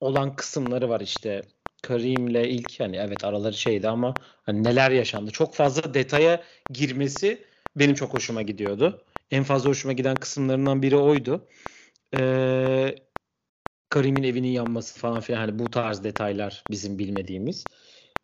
olan 0.00 0.36
kısımları 0.36 0.88
var 0.88 1.00
işte 1.00 1.42
Karim'le 1.82 2.44
ilk 2.44 2.80
hani 2.80 2.96
evet 2.96 3.24
araları 3.24 3.54
şeydi 3.54 3.88
ama 3.88 4.20
hani 4.42 4.64
neler 4.64 4.90
yaşandı. 4.90 5.30
Çok 5.30 5.54
fazla 5.54 5.94
detaya 5.94 6.44
girmesi 6.70 7.44
benim 7.76 7.94
çok 7.94 8.14
hoşuma 8.14 8.42
gidiyordu. 8.42 9.04
En 9.30 9.44
fazla 9.44 9.70
hoşuma 9.70 9.92
giden 9.92 10.20
kısımlarından 10.20 10.82
biri 10.82 10.96
oydu. 10.96 11.48
Ee, 12.14 12.96
Karim'in 13.90 14.22
evinin 14.22 14.48
yanması 14.48 15.00
falan 15.00 15.20
filan 15.20 15.38
hani 15.38 15.58
bu 15.58 15.70
tarz 15.70 16.04
detaylar 16.04 16.64
bizim 16.70 16.98
bilmediğimiz. 16.98 17.68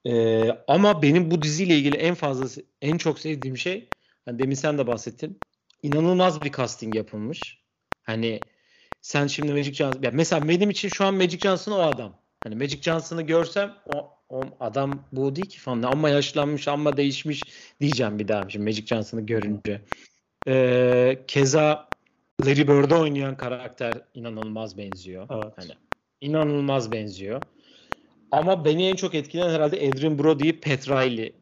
Ee, 0.06 0.50
ama 0.68 1.02
benim 1.02 1.30
bu 1.30 1.42
diziyle 1.42 1.78
ilgili 1.78 1.96
en 1.96 2.14
fazla 2.14 2.62
en 2.82 2.98
çok 2.98 3.18
sevdiğim 3.18 3.58
şey 3.58 3.92
hani 4.24 4.38
demin 4.38 4.54
sen 4.54 4.78
de 4.78 4.86
bahsettin. 4.86 5.42
İnanılmaz 5.82 6.44
bir 6.44 6.52
casting 6.52 6.94
yapılmış. 6.94 7.64
Hani 8.02 8.44
sen 9.00 9.26
şimdi 9.26 9.52
Magic 9.52 9.74
Johnson 9.74 10.02
ya 10.02 10.10
mesela 10.14 10.48
benim 10.48 10.70
için 10.70 10.88
şu 10.88 11.04
an 11.04 11.14
Magic 11.14 11.38
Johnson 11.38 11.72
o 11.72 11.78
adam. 11.78 12.24
Hani 12.42 12.54
Magic 12.54 12.82
Johnson'ı 12.82 13.22
görsem 13.22 13.74
o, 13.86 14.10
o 14.28 14.46
adam 14.60 15.04
bu 15.12 15.36
değil 15.36 15.48
ki 15.48 15.60
falan. 15.60 15.82
Ama 15.82 16.08
yaşlanmış 16.10 16.68
ama 16.68 16.96
değişmiş 16.96 17.52
diyeceğim 17.80 18.18
bir 18.18 18.28
daha 18.28 18.50
şimdi 18.50 18.64
Magic 18.64 18.86
Johnson'ı 18.86 19.26
görünce. 19.26 19.80
Ee, 20.48 21.18
keza 21.26 21.88
Larry 22.44 22.68
Bird'e 22.68 22.94
oynayan 22.94 23.36
karakter 23.36 24.02
inanılmaz 24.14 24.78
benziyor. 24.78 25.28
Evet. 25.30 25.52
Hani 25.56 25.70
inanılmaz 26.20 26.92
benziyor. 26.92 27.42
Ama 28.30 28.64
beni 28.64 28.86
en 28.88 28.96
çok 28.96 29.14
etkileyen 29.14 29.50
herhalde 29.50 29.76
Adrian 29.76 30.18
Brody, 30.18 30.52
Pat 30.52 30.88
Riley 30.88 31.32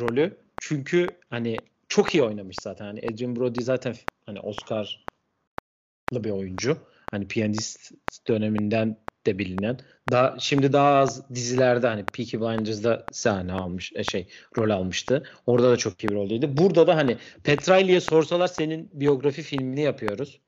rolü. 0.00 0.36
Çünkü 0.58 1.16
hani 1.30 1.64
çok 1.88 2.14
iyi 2.14 2.22
oynamış 2.22 2.58
zaten. 2.58 2.84
Hani 2.84 2.98
Adrian 3.00 3.36
Brody 3.36 3.60
zaten 3.60 3.94
hani 4.26 4.40
Oscar'lı 4.40 6.24
bir 6.24 6.30
oyuncu. 6.30 6.78
Hani 7.10 7.28
piyanist 7.28 7.92
döneminden 8.28 8.96
de 9.26 9.38
bilinen. 9.38 9.78
Daha 10.10 10.36
şimdi 10.38 10.72
daha 10.72 10.94
az 10.98 11.30
dizilerde 11.34 11.86
hani 11.86 12.04
Peaky 12.04 12.36
Blinders'da 12.36 13.08
sahne 13.12 13.52
almış 13.52 13.92
e, 13.94 14.04
şey 14.04 14.28
rol 14.58 14.70
almıştı. 14.70 15.22
Orada 15.46 15.70
da 15.70 15.76
çok 15.76 16.04
iyi 16.04 16.10
bir 16.10 16.14
roldeydi. 16.14 16.56
Burada 16.56 16.86
da 16.86 16.96
hani 16.96 17.18
Petrali'ye 17.44 18.00
sorsalar 18.00 18.48
senin 18.48 18.90
biyografi 18.92 19.42
filmini 19.42 19.80
yapıyoruz 19.80 20.40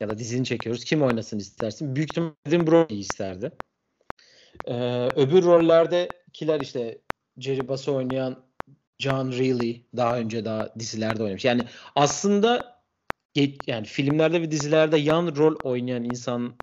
ya 0.00 0.08
da 0.08 0.18
dizini 0.18 0.44
çekiyoruz. 0.44 0.84
Kim 0.84 1.02
oynasın 1.02 1.38
istersin? 1.38 1.96
Büyük 1.96 2.10
ihtimalle 2.10 2.66
Brody 2.66 3.00
isterdi. 3.00 3.52
Ee, 4.64 5.06
öbür 5.16 5.42
rollerdekiler 5.42 6.60
işte 6.60 7.00
Jerry 7.38 7.68
Bass'ı 7.68 7.92
oynayan 7.92 8.44
John 8.98 9.32
Reilly 9.32 9.86
daha 9.96 10.18
önce 10.18 10.44
daha 10.44 10.74
dizilerde 10.78 11.22
oynamış. 11.22 11.44
Yani 11.44 11.66
aslında 11.94 12.82
yani 13.66 13.86
filmlerde 13.86 14.42
ve 14.42 14.50
dizilerde 14.50 14.96
yan 14.98 15.36
rol 15.36 15.54
oynayan 15.62 16.04
insan 16.04 16.56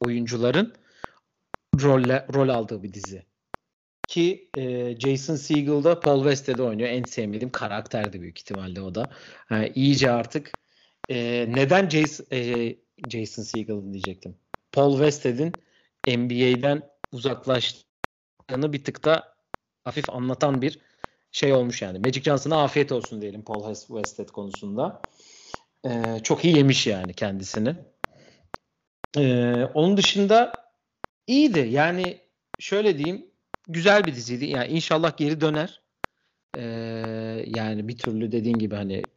oyuncuların 0.00 0.74
rolle, 1.82 2.26
rol 2.34 2.48
aldığı 2.48 2.82
bir 2.82 2.92
dizi. 2.92 3.26
Ki 4.06 4.50
e, 4.56 4.96
Jason 5.00 5.36
Segel'da 5.36 6.00
Paul 6.00 6.18
West'te 6.22 6.62
oynuyor. 6.62 6.88
En 6.88 7.04
sevmediğim 7.04 7.52
karakterdi 7.52 8.20
büyük 8.20 8.38
ihtimalle 8.38 8.80
o 8.80 8.94
da. 8.94 9.10
Yani 9.50 9.72
iyice 9.74 10.10
artık 10.10 10.56
e, 11.08 11.46
neden 11.48 11.88
Jason, 11.88 12.26
e, 12.32 12.76
Jason 13.10 13.42
Segel 13.42 13.92
diyecektim. 13.92 14.36
Paul 14.72 14.92
Wested'in 14.92 15.62
NBA'den 16.06 16.82
uzaklaştığını 17.12 18.72
bir 18.72 18.84
tık 18.84 19.04
da 19.04 19.34
hafif 19.84 20.10
anlatan 20.10 20.62
bir 20.62 20.78
şey 21.32 21.52
olmuş 21.52 21.82
yani. 21.82 21.98
Magic 21.98 22.22
Johnson'a 22.22 22.62
afiyet 22.64 22.92
olsun 22.92 23.22
diyelim 23.22 23.42
Paul 23.42 23.74
Wested 23.74 24.28
konusunda. 24.28 25.06
Ee, 25.86 26.20
çok 26.22 26.44
iyi 26.44 26.56
yemiş 26.56 26.86
yani 26.86 27.14
kendisini. 27.14 27.76
Ee, 29.16 29.64
onun 29.74 29.96
dışında 29.96 30.64
iyiydi. 31.26 31.68
Yani 31.70 32.20
şöyle 32.58 32.98
diyeyim 32.98 33.26
güzel 33.68 34.06
bir 34.06 34.14
diziydi. 34.14 34.44
Yani 34.46 34.72
inşallah 34.72 35.16
geri 35.16 35.40
döner. 35.40 35.82
Ee, 36.54 36.60
yani 37.46 37.88
bir 37.88 37.98
türlü 37.98 38.32
dediğin 38.32 38.58
gibi 38.58 38.74
hani 38.74 39.08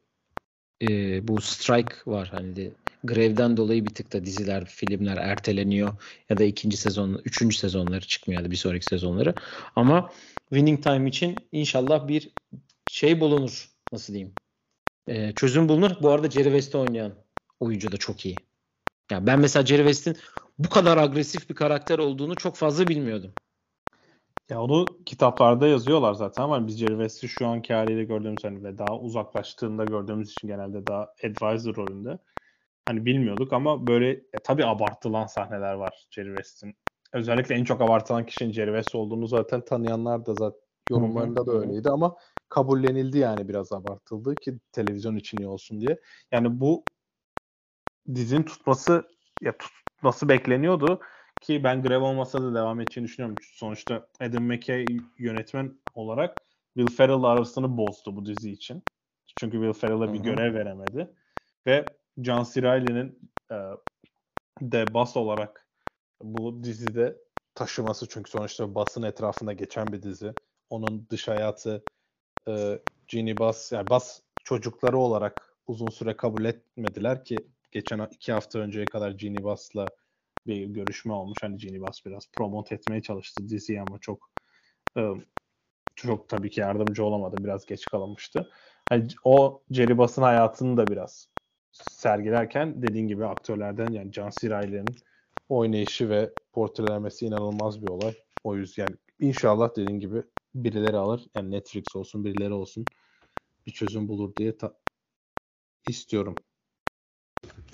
e, 0.81 1.27
bu 1.27 1.41
strike 1.41 1.95
var 2.05 2.27
hani 2.27 2.55
de 2.55 2.71
grevden 3.03 3.57
dolayı 3.57 3.85
bir 3.85 3.93
tık 3.93 4.13
da 4.13 4.25
diziler, 4.25 4.65
filmler 4.65 5.17
erteleniyor 5.17 5.93
ya 6.29 6.39
da 6.39 6.43
ikinci 6.43 6.77
sezon, 6.77 7.21
üçüncü 7.25 7.57
sezonları 7.57 8.07
çıkmıyor 8.07 8.41
ya 8.41 8.45
da 8.47 8.51
bir 8.51 8.55
sonraki 8.55 8.85
sezonları. 8.85 9.35
Ama 9.75 10.11
Winning 10.49 10.83
Time 10.83 11.09
için 11.09 11.47
inşallah 11.51 12.07
bir 12.07 12.31
şey 12.85 13.19
bulunur. 13.19 13.69
Nasıl 13.91 14.13
diyeyim? 14.13 14.35
Ee, 15.07 15.31
çözüm 15.35 15.69
bulunur. 15.69 15.91
Bu 16.01 16.09
arada 16.09 16.29
Jerry 16.29 16.43
West'i 16.43 16.77
oynayan 16.77 17.13
oyuncu 17.59 17.91
da 17.91 17.97
çok 17.97 18.25
iyi. 18.25 18.39
Yani 19.11 19.27
ben 19.27 19.39
mesela 19.39 19.65
Jerry 19.65 19.81
West'in 19.81 20.17
bu 20.59 20.69
kadar 20.69 20.97
agresif 20.97 21.49
bir 21.49 21.55
karakter 21.55 21.99
olduğunu 21.99 22.37
çok 22.37 22.55
fazla 22.55 22.89
bilmiyordum. 22.89 23.33
Ya 24.49 24.61
onu 24.61 24.99
kitaplarda 25.05 25.67
yazıyorlar 25.67 26.13
zaten 26.13 26.43
ama 26.43 26.67
biz 26.67 26.79
Jerry 26.79 26.91
West'i 26.91 27.27
şu 27.27 27.47
anki 27.47 27.73
haliyle 27.73 28.03
gördüğümüz 28.03 28.43
hani 28.43 28.63
ve 28.63 28.77
daha 28.77 28.99
uzaklaştığında 28.99 29.85
gördüğümüz 29.85 30.31
için 30.31 30.47
genelde 30.47 30.85
daha 30.85 31.13
advisor 31.23 31.75
rolünde. 31.75 32.19
Hani 32.89 33.05
bilmiyorduk 33.05 33.53
ama 33.53 33.87
böyle 33.87 34.11
e, 34.11 34.39
tabii 34.43 34.65
abartılan 34.65 35.25
sahneler 35.25 35.73
var 35.73 36.07
Jerry 36.11 36.27
West'in. 36.27 36.75
Özellikle 37.13 37.55
en 37.55 37.63
çok 37.63 37.81
abartılan 37.81 38.25
kişinin 38.25 38.51
Jerry 38.51 38.69
West 38.69 38.95
olduğunu 38.95 39.27
zaten 39.27 39.65
tanıyanlar 39.65 40.25
da 40.25 40.33
zaten 40.33 40.59
yorumlarında 40.89 41.45
da 41.47 41.51
öyleydi 41.51 41.89
ama 41.89 42.15
kabullenildi 42.49 43.17
yani 43.17 43.47
biraz 43.47 43.71
abartıldı 43.71 44.39
ki 44.39 44.59
televizyon 44.71 45.15
için 45.15 45.37
iyi 45.37 45.47
olsun 45.47 45.81
diye. 45.81 45.99
Yani 46.31 46.59
bu 46.59 46.85
dizinin 48.15 48.43
tutması 48.43 49.07
ya 49.41 49.57
tutması 49.57 50.29
bekleniyordu 50.29 50.99
ki 51.41 51.63
ben 51.63 51.81
grev 51.81 52.01
olmasa 52.01 52.41
da 52.41 52.55
devam 52.55 52.81
edeceğini 52.81 53.07
düşünüyorum. 53.07 53.39
Sonuçta 53.41 54.07
Adam 54.19 54.43
McKay 54.43 54.97
yönetmen 55.17 55.79
olarak 55.93 56.37
Will 56.77 56.95
Ferrell 56.97 57.23
arasını 57.23 57.77
bozdu 57.77 58.15
bu 58.15 58.25
dizi 58.25 58.51
için. 58.51 58.83
Çünkü 59.35 59.57
Will 59.57 59.73
Ferrell'a 59.73 60.13
bir 60.13 60.19
görev 60.19 60.53
veremedi. 60.53 61.13
Ve 61.65 61.98
John 62.23 62.43
C. 62.53 62.61
Reilly'nin 62.61 63.31
e, 63.51 63.55
de 64.61 64.93
bas 64.93 65.17
olarak 65.17 65.67
bu 66.21 66.63
dizide 66.63 67.17
taşıması 67.55 68.07
çünkü 68.09 68.31
sonuçta 68.31 68.75
basın 68.75 69.03
etrafında 69.03 69.53
geçen 69.53 69.93
bir 69.93 70.03
dizi. 70.03 70.33
Onun 70.69 71.07
dış 71.09 71.27
hayatı 71.27 71.85
e, 72.47 72.79
Ginny 73.07 73.39
Bass 73.39 73.71
yani 73.71 73.89
Bass 73.89 74.21
çocukları 74.43 74.97
olarak 74.97 75.55
uzun 75.67 75.89
süre 75.89 76.17
kabul 76.17 76.45
etmediler 76.45 77.25
ki 77.25 77.47
geçen 77.71 78.07
iki 78.11 78.31
hafta 78.33 78.59
önceye 78.59 78.89
kadar 78.89 79.11
Ginny 79.11 79.43
Bass'la 79.43 79.91
bir 80.47 80.65
görüşme 80.67 81.13
olmuş. 81.13 81.43
Hani 81.43 81.57
Ginny 81.57 81.81
Bass 81.81 82.05
biraz 82.05 82.31
promote 82.33 82.75
etmeye 82.75 83.01
çalıştı 83.01 83.49
diziyi 83.49 83.81
ama 83.81 83.99
çok 83.99 84.31
e, 84.97 85.01
çok 85.95 86.29
tabii 86.29 86.49
ki 86.49 86.59
yardımcı 86.59 87.05
olamadı. 87.05 87.43
Biraz 87.43 87.65
geç 87.65 87.87
kalınmıştı. 87.87 88.49
Hani 88.89 89.07
o 89.23 89.63
Jerry 89.71 89.97
Bass'ın 89.97 90.21
hayatını 90.21 90.77
da 90.77 90.89
biraz 90.89 91.29
sergilerken 91.71 92.81
dediğin 92.81 93.07
gibi 93.07 93.25
aktörlerden 93.25 93.91
yani 93.91 94.13
John 94.13 94.29
C. 94.29 94.49
Reilly'nin 94.49 94.95
oynayışı 95.49 96.09
ve 96.09 96.33
portrelemesi 96.53 97.25
inanılmaz 97.25 97.81
bir 97.81 97.87
olay. 97.87 98.13
O 98.43 98.55
yüzden 98.55 98.83
yani 98.83 98.95
inşallah 99.19 99.69
dediğin 99.75 99.99
gibi 99.99 100.23
birileri 100.55 100.97
alır. 100.97 101.27
Yani 101.35 101.51
Netflix 101.51 101.95
olsun 101.95 102.25
birileri 102.25 102.53
olsun 102.53 102.87
bir 103.67 103.71
çözüm 103.71 104.07
bulur 104.07 104.35
diye 104.35 104.57
ta- 104.57 104.73
istiyorum. 105.85 106.43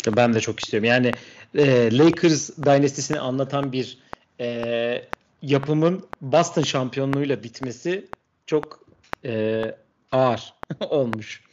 Ben 0.07 0.33
de 0.33 0.39
çok 0.39 0.59
istiyorum. 0.59 0.89
Yani 0.89 1.15
e, 1.55 1.97
Lakers 1.97 2.57
dynastisini 2.57 3.19
anlatan 3.19 3.71
bir 3.71 3.99
e, 4.39 5.07
yapımın 5.41 6.07
Boston 6.21 6.61
şampiyonluğuyla 6.61 7.43
bitmesi 7.43 8.07
çok 8.45 8.85
e, 9.25 9.75
ağır 10.11 10.53
olmuş. 10.89 11.43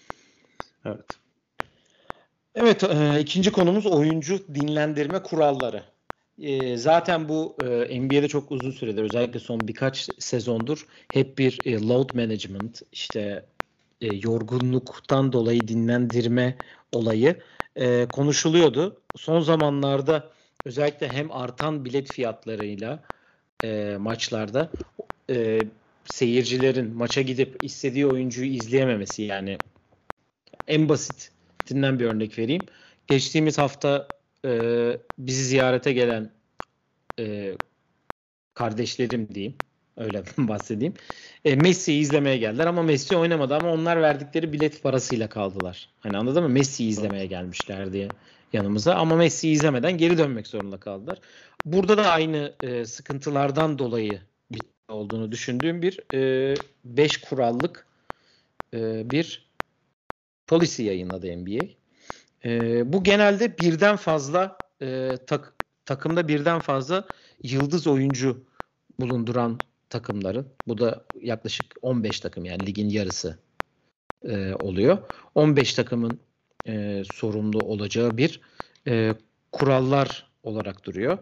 Evet. 0.85 1.22
Evet, 2.54 2.85
e, 2.85 3.21
ikinci 3.21 3.52
konumuz 3.52 3.87
oyuncu 3.87 4.54
dinlendirme 4.54 5.23
kuralları. 5.23 5.82
E, 6.38 6.76
zaten 6.76 7.28
bu 7.28 7.56
e, 7.59 8.00
NBA'de 8.00 8.28
çok 8.28 8.52
uzun 8.52 8.71
süredir, 8.71 9.02
özellikle 9.02 9.40
son 9.40 9.68
birkaç 9.68 10.09
sezondur 10.18 10.87
hep 11.11 11.38
bir 11.38 11.61
e, 11.64 11.88
load 11.88 12.14
management, 12.14 12.82
işte 12.92 13.44
e, 14.00 14.09
yorgunluktan 14.09 15.32
dolayı 15.32 15.68
dinlendirme 15.68 16.59
olayı 16.92 17.37
e, 17.76 18.06
konuşuluyordu. 18.12 19.00
Son 19.16 19.40
zamanlarda 19.40 20.30
özellikle 20.64 21.09
hem 21.09 21.32
artan 21.32 21.85
bilet 21.85 22.09
fiyatlarıyla 22.09 23.02
e, 23.64 23.97
maçlarda 24.00 24.71
e, 25.30 25.66
seyircilerin 26.04 26.97
maça 26.97 27.23
gidip 27.23 27.59
istediği 27.64 28.06
oyuncuyu 28.06 28.52
izleyememesi 28.52 29.23
yani 29.23 29.59
En 30.66 30.88
basitinden 31.62 31.99
bir 31.99 32.04
örnek 32.04 32.38
vereyim. 32.38 32.66
Geçtiğimiz 33.07 33.59
hafta 33.59 34.09
e, 34.45 34.50
bizi 35.19 35.45
ziyarete 35.45 35.92
gelen 35.92 36.31
e, 37.19 37.57
kardeşlerim 38.54 39.28
diyeyim. 39.35 39.57
Öyle 39.97 40.23
bahsedeyim. 40.38 40.95
E, 41.45 41.57
Messi'yi 41.57 42.00
izlemeye 42.00 42.37
geldiler 42.37 42.66
ama 42.66 42.83
Messi 42.83 43.16
oynamadı 43.16 43.54
ama 43.54 43.73
onlar 43.73 44.02
verdikleri 44.02 44.52
bilet 44.52 44.83
parasıyla 44.83 45.28
kaldılar. 45.28 45.88
Hani 46.00 46.16
anladın 46.16 46.42
mı? 46.42 46.49
Messi'yi 46.49 46.90
izlemeye 46.90 47.26
gelmişler 47.26 47.92
diye 47.92 48.09
yanımıza 48.52 48.95
ama 48.95 49.16
Messi'yi 49.16 49.54
izlemeden 49.54 49.99
geri 49.99 50.19
dönmek 50.19 50.47
zorunda 50.47 50.81
kaldılar. 50.81 51.19
Burada 51.64 51.97
da 51.97 52.11
aynı 52.11 52.54
e, 52.62 52.85
sıkıntılardan 52.85 53.78
dolayı 53.78 54.21
olduğunu 54.88 55.33
düşündüğüm 55.33 55.83
bir 55.83 56.00
5 56.85 57.19
e, 57.19 57.21
kurallık 57.28 57.87
e, 58.75 59.11
bir 59.11 59.51
policy 60.52 60.82
yayınladı 60.82 61.37
NBA. 61.37 61.64
E, 62.44 62.82
bu 62.92 63.04
genelde 63.04 63.59
birden 63.59 63.97
fazla 63.97 64.61
e, 64.82 65.16
tak, 65.26 65.54
takımda 65.85 66.28
birden 66.28 66.61
fazla 66.61 67.09
yıldız 67.42 67.87
oyuncu 67.87 68.44
bulunduran 69.00 69.61
takımların 69.88 70.47
bu 70.66 70.78
da 70.78 71.04
yaklaşık 71.21 71.75
15 71.82 72.21
takım 72.21 72.44
yani 72.44 72.66
ligin 72.66 72.88
yarısı 72.88 73.38
e, 74.25 74.54
oluyor. 74.54 74.99
15 75.35 75.75
takımın 75.75 76.21
e, 76.66 77.02
sorumlu 77.12 77.59
olacağı 77.61 78.16
bir 78.16 78.40
e, 78.88 79.14
kurallar 79.52 80.30
olarak 80.42 80.85
duruyor. 80.85 81.18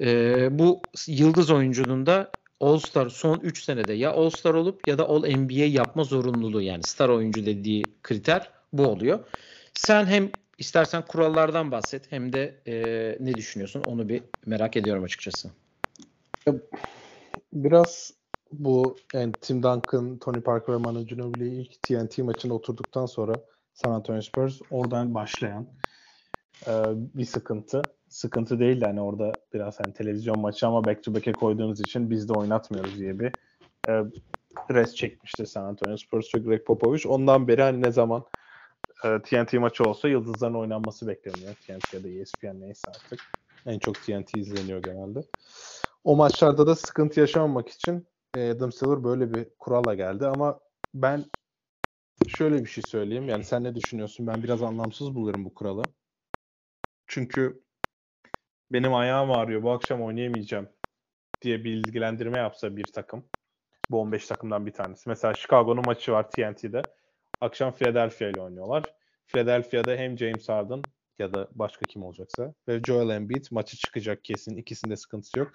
E, 0.00 0.48
bu 0.58 0.80
yıldız 1.06 1.50
oyuncunun 1.50 2.06
da 2.06 2.36
All-Star 2.60 3.08
son 3.08 3.40
3 3.40 3.64
senede 3.64 3.92
ya 3.92 4.12
All-Star 4.12 4.54
olup 4.54 4.88
ya 4.88 4.98
da 4.98 5.08
All-NBA 5.08 5.64
yapma 5.64 6.04
zorunluluğu 6.04 6.62
yani 6.62 6.82
star 6.82 7.08
oyuncu 7.08 7.46
dediği 7.46 7.82
kriter 8.02 8.55
bu 8.72 8.82
oluyor. 8.82 9.26
Sen 9.74 10.06
hem 10.06 10.32
istersen 10.58 11.02
kurallardan 11.08 11.70
bahset 11.70 12.12
hem 12.12 12.32
de 12.32 12.60
e, 12.66 13.16
ne 13.20 13.36
düşünüyorsun 13.36 13.80
onu 13.80 14.08
bir 14.08 14.22
merak 14.46 14.76
ediyorum 14.76 15.04
açıkçası. 15.04 15.50
Biraz 17.52 18.14
bu 18.52 18.96
yani 19.12 19.34
Tim 19.40 19.62
Duncan, 19.62 20.18
Tony 20.18 20.40
Parker 20.40 20.74
ve 20.74 20.78
Manu 20.78 21.06
Ginobili 21.06 21.60
ilk 21.60 21.82
TNT 21.82 22.18
maçına 22.18 22.54
oturduktan 22.54 23.06
sonra 23.06 23.40
San 23.74 23.92
Antonio 23.92 24.20
Spurs 24.20 24.60
oradan 24.70 25.14
başlayan 25.14 25.66
e, 26.66 26.72
bir 26.94 27.24
sıkıntı. 27.24 27.92
Sıkıntı 28.08 28.58
değil 28.58 28.80
de 28.80 28.86
hani 28.86 29.00
orada 29.00 29.40
biraz 29.54 29.80
hani 29.80 29.92
televizyon 29.92 30.38
maçı 30.38 30.66
ama 30.66 30.86
back 30.86 31.02
to 31.02 31.14
back'e 31.14 31.34
koyduğunuz 31.34 31.80
için 31.80 32.10
biz 32.10 32.28
de 32.28 32.32
oynatmıyoruz 32.32 32.98
diye 32.98 33.18
bir 33.20 33.32
e, 33.88 34.04
res 34.70 34.94
çekmişti 34.94 35.46
San 35.46 35.64
Antonio 35.64 35.96
Spurs 35.96 36.34
ve 36.34 36.38
Greg 36.38 36.64
Popovich. 36.64 37.06
Ondan 37.06 37.48
beri 37.48 37.62
hani 37.62 37.80
ne 37.80 37.90
zaman 37.90 38.24
e, 39.04 39.22
TNT 39.22 39.58
maçı 39.58 39.84
olsa 39.84 40.08
yıldızların 40.08 40.54
oynanması 40.54 41.06
bekleniyor. 41.08 41.54
TNT 41.54 41.96
ya 41.96 42.04
da 42.04 42.08
ESPN 42.08 42.60
neyse 42.60 42.90
artık. 42.90 43.20
En 43.66 43.78
çok 43.78 44.02
TNT 44.02 44.34
izleniyor 44.34 44.82
genelde. 44.82 45.20
O 46.04 46.16
maçlarda 46.16 46.66
da 46.66 46.74
sıkıntı 46.76 47.20
yaşamamak 47.20 47.68
için 47.68 48.08
e, 48.34 48.50
Adam 48.50 48.72
Silver 48.72 49.04
böyle 49.04 49.32
bir 49.32 49.48
kurala 49.58 49.94
geldi 49.94 50.26
ama 50.26 50.60
ben 50.94 51.24
şöyle 52.28 52.60
bir 52.64 52.70
şey 52.70 52.84
söyleyeyim. 52.84 53.28
Yani 53.28 53.44
sen 53.44 53.64
ne 53.64 53.74
düşünüyorsun? 53.74 54.26
Ben 54.26 54.42
biraz 54.42 54.62
anlamsız 54.62 55.14
buluyorum 55.14 55.44
bu 55.44 55.54
kuralı. 55.54 55.92
Çünkü 57.06 57.62
benim 58.72 58.94
ayağım 58.94 59.30
ağrıyor 59.30 59.62
bu 59.62 59.70
akşam 59.70 60.02
oynayamayacağım 60.02 60.68
diye 61.42 61.64
bilgilendirme 61.64 62.38
yapsa 62.38 62.76
bir 62.76 62.92
takım. 62.92 63.28
Bu 63.90 64.00
15 64.00 64.26
takımdan 64.26 64.66
bir 64.66 64.72
tanesi. 64.72 65.08
Mesela 65.08 65.34
Chicago'nun 65.34 65.84
maçı 65.84 66.12
var 66.12 66.30
TNT'de. 66.30 66.90
Akşam 67.40 67.72
Philadelphia 67.72 68.28
ile 68.28 68.40
oynuyorlar. 68.40 68.94
Philadelphia'da 69.26 69.96
hem 69.96 70.18
James 70.18 70.48
Harden 70.48 70.84
ya 71.18 71.32
da 71.32 71.48
başka 71.52 71.86
kim 71.86 72.02
olacaksa 72.02 72.54
ve 72.68 72.84
Joel 72.84 73.10
Embiid 73.10 73.44
maçı 73.50 73.76
çıkacak 73.76 74.24
kesin. 74.24 74.56
İkisinde 74.56 74.96
sıkıntısı 74.96 75.38
yok. 75.38 75.52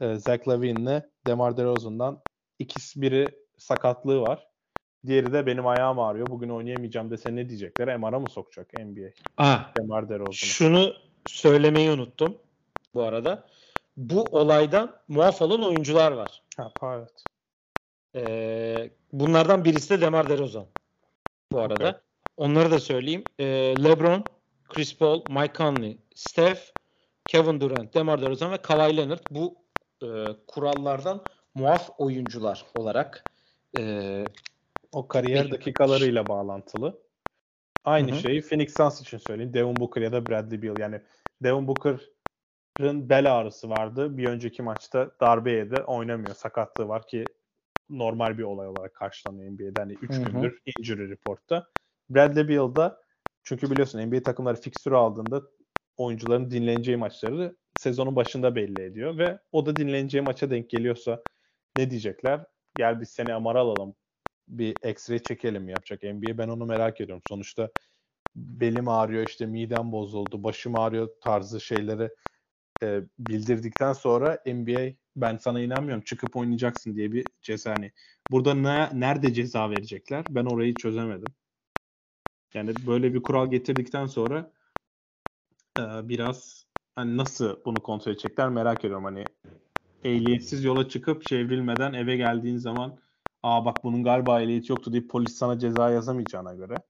Ee, 0.00 0.14
Zach 0.14 0.48
Lavine'le 0.48 1.02
DeMar 1.26 1.56
DeRozan'dan 1.56 2.22
ikisi 2.58 3.02
biri 3.02 3.38
sakatlığı 3.56 4.20
var. 4.20 4.48
Diğeri 5.06 5.32
de 5.32 5.46
benim 5.46 5.66
ayağım 5.66 5.98
ağrıyor. 5.98 6.30
Bugün 6.30 6.48
oynayamayacağım 6.48 7.10
dese 7.10 7.36
ne 7.36 7.48
diyecekler? 7.48 7.96
MR'a 7.96 8.18
mı 8.18 8.28
sokacak 8.28 8.74
NBA? 8.74 9.10
Ah, 9.36 9.74
DeMar 9.76 10.08
DeRozan'ı. 10.08 10.34
Şunu 10.34 10.92
söylemeyi 11.24 11.90
unuttum 11.90 12.38
bu 12.94 13.02
arada. 13.02 13.48
Bu 13.96 14.22
olaydan 14.22 14.96
muaf 15.08 15.42
olan 15.42 15.62
oyuncular 15.62 16.12
var. 16.12 16.42
Ha, 16.56 16.72
evet. 16.82 17.24
Ee, 18.14 18.90
bunlardan 19.12 19.64
birisi 19.64 19.90
de 19.90 20.00
Demar 20.00 20.28
DeRozan. 20.28 20.66
Bu 21.52 21.60
arada. 21.60 21.74
Okay. 21.74 22.00
Onları 22.36 22.70
da 22.70 22.78
söyleyeyim. 22.78 23.26
Ee, 23.38 23.44
LeBron, 23.84 24.24
Chris 24.68 24.98
Paul, 24.98 25.22
Mike 25.28 25.52
Conley, 25.54 25.98
Steph, 26.14 26.60
Kevin 27.26 27.60
Durant, 27.60 27.94
Demar 27.94 28.22
DeRozan 28.22 28.52
ve 28.52 28.56
Kawhi 28.56 28.96
Leonard 28.96 29.22
bu 29.30 29.56
e, 30.02 30.06
kurallardan 30.46 31.26
muaf 31.54 31.90
oyuncular 31.98 32.64
olarak 32.74 33.26
e, 33.76 34.24
o 34.92 35.08
kariyer 35.08 35.50
dakikalarıyla 35.50 36.28
bağlantılı. 36.28 36.98
Aynı 37.84 38.10
Hı-hı. 38.10 38.20
şeyi 38.20 38.42
Phoenix 38.42 38.76
Suns 38.76 39.00
için 39.00 39.18
söyleyeyim. 39.18 39.54
Devin 39.54 39.80
Booker 39.80 40.02
ya 40.02 40.12
da 40.12 40.28
Bradley 40.28 40.62
Beal. 40.62 40.78
Yani 40.78 41.00
Devin 41.42 41.68
Booker'ın 41.68 43.08
bel 43.08 43.38
ağrısı 43.38 43.70
vardı. 43.70 44.16
Bir 44.16 44.28
önceki 44.28 44.62
maçta 44.62 45.10
darbe 45.20 45.52
yedi. 45.52 45.76
Oynamıyor. 45.76 46.34
Sakatlığı 46.34 46.88
var 46.88 47.06
ki 47.06 47.34
normal 47.90 48.38
bir 48.38 48.42
olay 48.42 48.68
olarak 48.68 48.94
karşılanıyor 48.94 49.52
NBA'de. 49.52 49.80
Hani 49.80 49.92
3 49.92 50.20
gündür 50.22 50.60
injury 50.66 51.08
reportta. 51.10 51.68
Bradley 52.10 52.48
Beal'da 52.48 53.02
çünkü 53.44 53.70
biliyorsun 53.70 54.00
NBA 54.00 54.22
takımları 54.22 54.60
fikstürü 54.60 54.94
aldığında 54.94 55.42
oyuncuların 55.96 56.50
dinleneceği 56.50 56.96
maçları 56.96 57.56
sezonun 57.74 58.16
başında 58.16 58.54
belli 58.54 58.80
ediyor 58.80 59.18
ve 59.18 59.38
o 59.52 59.66
da 59.66 59.76
dinleneceği 59.76 60.22
maça 60.22 60.50
denk 60.50 60.70
geliyorsa 60.70 61.24
ne 61.76 61.90
diyecekler? 61.90 62.46
Gel 62.76 63.00
biz 63.00 63.08
seni 63.08 63.32
amara 63.34 63.60
alalım. 63.60 63.94
Bir 64.48 64.74
X-ray 64.74 65.22
çekelim 65.22 65.68
yapacak 65.68 66.02
NBA. 66.02 66.38
Ben 66.38 66.48
onu 66.48 66.66
merak 66.66 67.00
ediyorum. 67.00 67.22
Sonuçta 67.26 67.70
belim 68.36 68.88
ağrıyor 68.88 69.22
işte 69.24 69.46
midem 69.46 69.92
bozuldu, 69.92 70.44
başım 70.44 70.76
ağrıyor 70.76 71.08
tarzı 71.20 71.60
şeyleri 71.60 72.10
e, 72.82 73.00
bildirdikten 73.18 73.92
sonra 73.92 74.42
NBA 74.46 74.94
ben 75.20 75.36
sana 75.36 75.60
inanmıyorum 75.60 76.04
çıkıp 76.04 76.36
oynayacaksın 76.36 76.96
diye 76.96 77.12
bir 77.12 77.30
ceza 77.42 77.70
hani 77.70 77.92
burada 78.30 78.54
ne, 78.54 79.00
nerede 79.00 79.34
ceza 79.34 79.70
verecekler 79.70 80.26
ben 80.28 80.44
orayı 80.44 80.76
çözemedim. 80.76 81.34
Yani 82.54 82.74
böyle 82.86 83.14
bir 83.14 83.22
kural 83.22 83.50
getirdikten 83.50 84.06
sonra 84.06 84.52
e, 85.78 85.82
biraz 86.08 86.66
hani 86.94 87.16
nasıl 87.16 87.64
bunu 87.64 87.82
kontrol 87.82 88.12
edecekler 88.12 88.48
merak 88.48 88.84
ediyorum. 88.84 89.04
Hani 89.04 89.28
ehliyetsiz 90.04 90.64
yola 90.64 90.88
çıkıp 90.88 91.24
çevrilmeden 91.24 91.92
eve 91.92 92.16
geldiğin 92.16 92.56
zaman 92.56 92.98
aa 93.42 93.64
bak 93.64 93.84
bunun 93.84 94.04
galiba 94.04 94.42
ehliyeti 94.42 94.72
yoktu 94.72 94.92
deyip 94.92 95.10
polis 95.10 95.34
sana 95.36 95.58
ceza 95.58 95.90
yazamayacağına 95.90 96.54
göre 96.54 96.82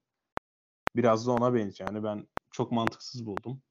biraz 0.95 1.27
da 1.27 1.31
ona 1.31 1.53
benziyor. 1.53 1.93
Yani 1.93 2.03
ben 2.03 2.27
çok 2.51 2.71
mantıksız 2.71 3.25
buldum. 3.25 3.61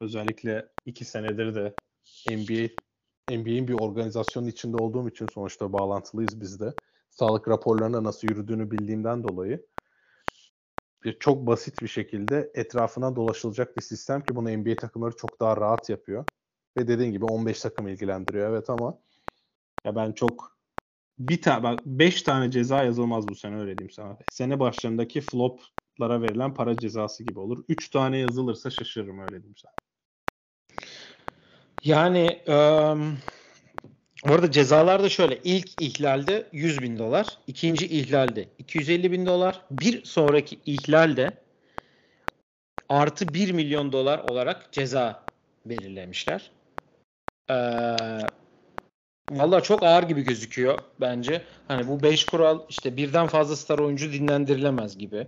Özellikle 0.00 0.68
iki 0.86 1.04
senedir 1.04 1.54
de 1.54 1.76
NBA 2.26 2.68
NBA'in 3.30 3.68
bir 3.68 3.74
organizasyonun 3.74 4.46
içinde 4.46 4.76
olduğum 4.76 5.08
için 5.08 5.26
sonuçta 5.26 5.72
bağlantılıyız 5.72 6.40
biz 6.40 6.60
de. 6.60 6.74
Sağlık 7.10 7.48
raporlarına 7.48 8.04
nasıl 8.04 8.28
yürüdüğünü 8.28 8.70
bildiğimden 8.70 9.24
dolayı 9.24 9.66
bir 11.04 11.18
çok 11.18 11.46
basit 11.46 11.82
bir 11.82 11.88
şekilde 11.88 12.50
etrafına 12.54 13.16
dolaşılacak 13.16 13.76
bir 13.76 13.82
sistem 13.82 14.24
ki 14.24 14.36
bunu 14.36 14.50
NBA 14.58 14.78
takımları 14.78 15.16
çok 15.16 15.40
daha 15.40 15.56
rahat 15.56 15.88
yapıyor. 15.90 16.24
Ve 16.76 16.88
dediğin 16.88 17.12
gibi 17.12 17.24
15 17.24 17.60
takım 17.60 17.88
ilgilendiriyor 17.88 18.50
evet 18.50 18.70
ama 18.70 18.98
ya 19.86 19.96
ben 19.96 20.12
çok 20.12 20.58
bir 21.18 21.42
tane 21.42 21.80
5 21.86 22.22
tane 22.22 22.50
ceza 22.50 22.84
yazılmaz 22.84 23.28
bu 23.28 23.34
sene 23.34 23.56
öyle 23.60 23.72
diyeyim 23.78 23.90
sana. 23.90 24.18
Sene 24.28 24.60
başlarındaki 24.60 25.20
floplara 25.20 26.22
verilen 26.22 26.54
para 26.54 26.78
cezası 26.78 27.24
gibi 27.24 27.38
olur. 27.40 27.64
3 27.68 27.90
tane 27.90 28.18
yazılırsa 28.18 28.70
şaşırırım 28.70 29.20
öyle 29.20 29.36
diyeyim 29.36 29.56
sana. 29.56 29.74
Yani 31.84 32.38
um, 32.46 33.18
orada 34.24 34.50
cezalar 34.50 35.02
da 35.02 35.08
şöyle. 35.08 35.38
ilk 35.44 35.80
ihlalde 35.80 36.46
100 36.52 36.82
bin 36.82 36.98
dolar. 36.98 37.38
ikinci 37.46 37.86
ihlalde 37.86 38.48
250 38.58 39.12
bin 39.12 39.26
dolar. 39.26 39.60
Bir 39.70 40.04
sonraki 40.04 40.58
ihlalde 40.66 41.32
artı 42.88 43.34
1 43.34 43.52
milyon 43.52 43.92
dolar 43.92 44.18
olarak 44.18 44.72
ceza 44.72 45.22
belirlemişler. 45.66 46.50
Ee, 47.50 47.54
Valla 49.30 49.60
çok 49.60 49.82
ağır 49.82 50.02
gibi 50.02 50.22
gözüküyor 50.22 50.78
bence. 51.00 51.42
Hani 51.68 51.88
bu 51.88 52.02
5 52.02 52.24
kural 52.24 52.60
işte 52.68 52.96
birden 52.96 53.26
fazla 53.26 53.56
star 53.56 53.78
oyuncu 53.78 54.12
dinlendirilemez 54.12 54.98
gibi. 54.98 55.26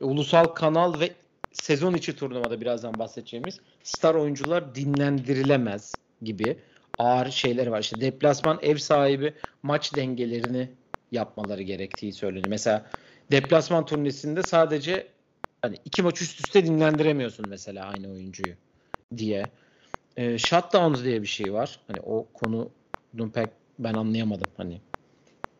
Ulusal 0.00 0.46
kanal 0.46 1.00
ve 1.00 1.10
sezon 1.56 1.94
içi 1.94 2.16
turnuvada 2.16 2.60
birazdan 2.60 2.98
bahsedeceğimiz 2.98 3.60
star 3.82 4.14
oyuncular 4.14 4.74
dinlendirilemez 4.74 5.98
gibi 6.22 6.56
ağır 6.98 7.30
şeyler 7.30 7.66
var. 7.66 7.80
İşte 7.80 8.00
deplasman 8.00 8.58
ev 8.62 8.76
sahibi 8.76 9.34
maç 9.62 9.96
dengelerini 9.96 10.70
yapmaları 11.12 11.62
gerektiği 11.62 12.12
söyleniyor. 12.12 12.48
Mesela 12.48 12.86
deplasman 13.30 13.86
turnesinde 13.86 14.42
sadece 14.42 15.16
Hani 15.62 15.76
iki 15.84 16.02
maç 16.02 16.22
üst 16.22 16.40
üste 16.40 16.66
dinlendiremiyorsun 16.66 17.46
mesela 17.46 17.86
aynı 17.86 18.10
oyuncuyu 18.10 18.54
diye. 19.16 19.50
E, 20.16 20.38
shutdowns 20.38 21.04
diye 21.04 21.22
bir 21.22 21.26
şey 21.26 21.52
var. 21.52 21.80
Hani 21.86 22.00
o 22.00 22.26
konu 22.34 22.70
pek 23.34 23.50
ben 23.78 23.94
anlayamadım. 23.94 24.48
Hani 24.56 24.80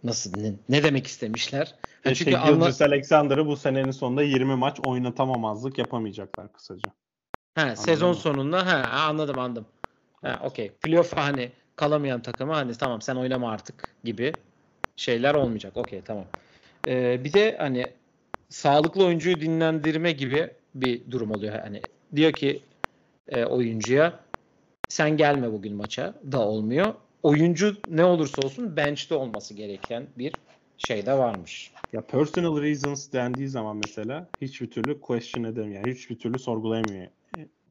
nasıl 0.04 0.40
ne, 0.40 0.52
ne 0.68 0.82
demek 0.82 1.06
istemişler? 1.06 1.74
Yani 2.04 2.16
çünkü 2.16 2.30
şey, 2.30 2.40
anla... 2.40 2.72
Alexander'ı 2.80 3.46
bu 3.46 3.56
senenin 3.56 3.90
sonunda 3.90 4.22
20 4.22 4.56
maç 4.56 4.80
oynatamamazlık 4.80 5.78
yapamayacaklar 5.78 6.52
kısaca. 6.52 6.92
He, 7.54 7.60
Anladın 7.60 7.82
sezon 7.82 8.08
mı? 8.08 8.14
sonunda 8.14 8.66
he, 8.66 8.84
anladım 8.84 9.38
anladım. 9.38 9.66
Ha, 10.22 10.40
okey. 10.44 10.70
Playoff 10.70 11.16
hani 11.16 11.52
kalamayan 11.76 12.22
takıma 12.22 12.56
hani 12.56 12.74
tamam 12.74 13.02
sen 13.02 13.16
oynama 13.16 13.50
artık 13.50 13.94
gibi 14.04 14.36
şeyler 14.96 15.34
olmayacak. 15.34 15.76
Okey 15.76 16.00
tamam. 16.04 16.24
Ee, 16.86 17.24
bir 17.24 17.32
de 17.32 17.56
hani 17.58 17.92
sağlıklı 18.48 19.04
oyuncuyu 19.04 19.40
dinlendirme 19.40 20.12
gibi 20.12 20.50
bir 20.74 21.10
durum 21.10 21.30
oluyor. 21.30 21.58
Hani 21.58 21.82
diyor 22.16 22.32
ki 22.32 22.62
e, 23.28 23.44
oyuncuya 23.44 24.20
sen 24.88 25.16
gelme 25.16 25.52
bugün 25.52 25.76
maça 25.76 26.14
da 26.32 26.40
olmuyor. 26.40 26.94
Oyuncu 27.22 27.76
ne 27.88 28.04
olursa 28.04 28.42
olsun 28.42 28.76
bench'te 28.76 29.14
olması 29.14 29.54
gereken 29.54 30.06
bir 30.18 30.36
şey 30.78 31.06
de 31.06 31.18
varmış. 31.18 31.72
Ya 31.92 32.00
personal 32.00 32.62
reasons 32.62 33.12
dendiği 33.12 33.48
zaman 33.48 33.76
mesela 33.76 34.28
hiçbir 34.40 34.70
türlü 34.70 35.00
question 35.00 35.44
edemiyor. 35.44 35.82
Yani 35.82 35.94
hiçbir 35.94 36.18
türlü 36.18 36.38
sorgulayamıyor 36.38 37.06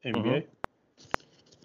NBA. 0.04 0.24
Hı 0.24 0.36
hı. 0.36 0.42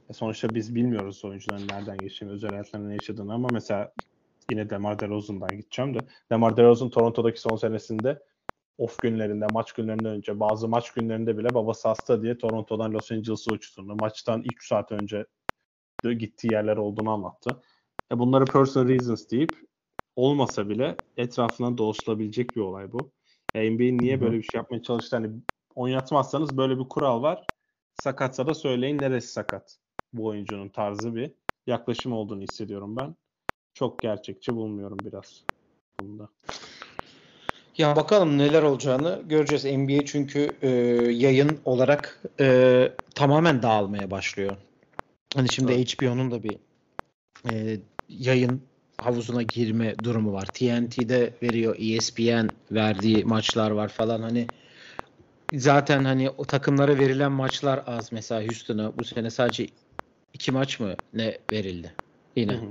E 0.09 0.13
sonuçta 0.13 0.55
biz 0.55 0.75
bilmiyoruz 0.75 1.25
oyuncuların 1.25 1.67
nereden 1.67 1.99
geçtiğini, 1.99 2.31
özel 2.31 2.51
hayatlarında 2.51 2.87
ne 2.87 2.93
yaşadığını 2.93 3.33
ama 3.33 3.49
mesela 3.49 3.93
yine 4.49 4.69
Demar 4.69 4.99
DeRozan'dan 4.99 5.57
gideceğim 5.57 5.95
de 5.95 6.03
Demar 6.31 6.57
DeRozan 6.57 6.89
Toronto'daki 6.89 7.41
son 7.41 7.55
senesinde 7.55 8.19
off 8.77 9.01
günlerinde, 9.01 9.47
maç 9.47 9.71
günlerinden 9.71 10.11
önce, 10.11 10.39
bazı 10.39 10.67
maç 10.67 10.91
günlerinde 10.91 11.37
bile 11.37 11.53
babası 11.53 11.87
hasta 11.87 12.21
diye 12.21 12.37
Toronto'dan 12.37 12.93
Los 12.93 13.11
Angeles'a 13.11 13.51
uçtuğunu, 13.51 13.95
maçtan 13.95 14.41
3 14.41 14.67
saat 14.67 14.91
önce 14.91 15.25
gittiği 16.03 16.47
yerler 16.47 16.77
olduğunu 16.77 17.09
anlattı. 17.09 17.61
E 18.11 18.19
bunları 18.19 18.47
personal 18.47 18.89
reasons 18.89 19.31
deyip 19.31 19.55
olmasa 20.15 20.69
bile 20.69 20.97
etrafına 21.17 21.77
dolaşılabilecek 21.77 22.55
bir 22.55 22.61
olay 22.61 22.91
bu. 22.91 23.11
E 23.53 23.71
NBA'in 23.71 24.01
niye 24.01 24.21
böyle 24.21 24.37
bir 24.37 24.43
şey 24.43 24.59
yapmaya 24.59 24.83
çalıştı? 24.83 25.15
Hani 25.15 25.29
oynatmazsanız 25.75 26.57
böyle 26.57 26.79
bir 26.79 26.89
kural 26.89 27.21
var. 27.21 27.49
Sakatsa 27.93 28.47
da 28.47 28.53
söyleyin 28.53 28.99
neresi 28.99 29.31
sakat 29.31 29.77
bu 30.13 30.25
oyuncunun 30.25 30.69
tarzı 30.69 31.15
bir 31.15 31.31
yaklaşım 31.67 32.13
olduğunu 32.13 32.41
hissediyorum 32.41 32.95
ben. 32.95 33.15
Çok 33.73 34.01
gerçekçi 34.01 34.55
bulmuyorum 34.55 35.05
biraz 35.05 35.43
bunda. 35.97 36.29
Ya 37.77 37.95
bakalım 37.95 38.37
neler 38.37 38.63
olacağını 38.63 39.21
göreceğiz. 39.25 39.65
NBA 39.65 40.05
çünkü 40.05 40.55
e, 40.61 40.69
yayın 41.11 41.59
olarak 41.65 42.21
e, 42.39 42.91
tamamen 43.15 43.61
dağılmaya 43.61 44.11
başlıyor. 44.11 44.57
Hani 45.35 45.49
şimdi 45.49 45.71
evet. 45.71 46.01
HBO'nun 46.01 46.31
da 46.31 46.43
bir 46.43 46.57
e, 47.45 47.79
yayın 48.09 48.61
havuzuna 48.97 49.41
girme 49.41 50.03
durumu 50.03 50.33
var. 50.33 50.45
TNT'de 50.45 51.33
veriyor, 51.43 51.75
ESPN 51.79 52.51
verdiği 52.71 53.25
maçlar 53.25 53.71
var 53.71 53.87
falan. 53.87 54.21
Hani 54.21 54.49
zaten 55.53 56.05
hani 56.05 56.29
o 56.29 56.45
takımlara 56.45 56.97
verilen 56.97 57.31
maçlar 57.31 57.83
az. 57.87 58.11
Mesela 58.11 58.43
Houston'a 58.43 58.97
bu 58.97 59.03
sene 59.03 59.29
sadece 59.29 59.67
iki 60.33 60.51
maç 60.51 60.79
mı 60.79 60.95
ne 61.13 61.37
verildi? 61.51 61.93
Yine. 62.35 62.53
Hı 62.53 62.57
hı. 62.57 62.69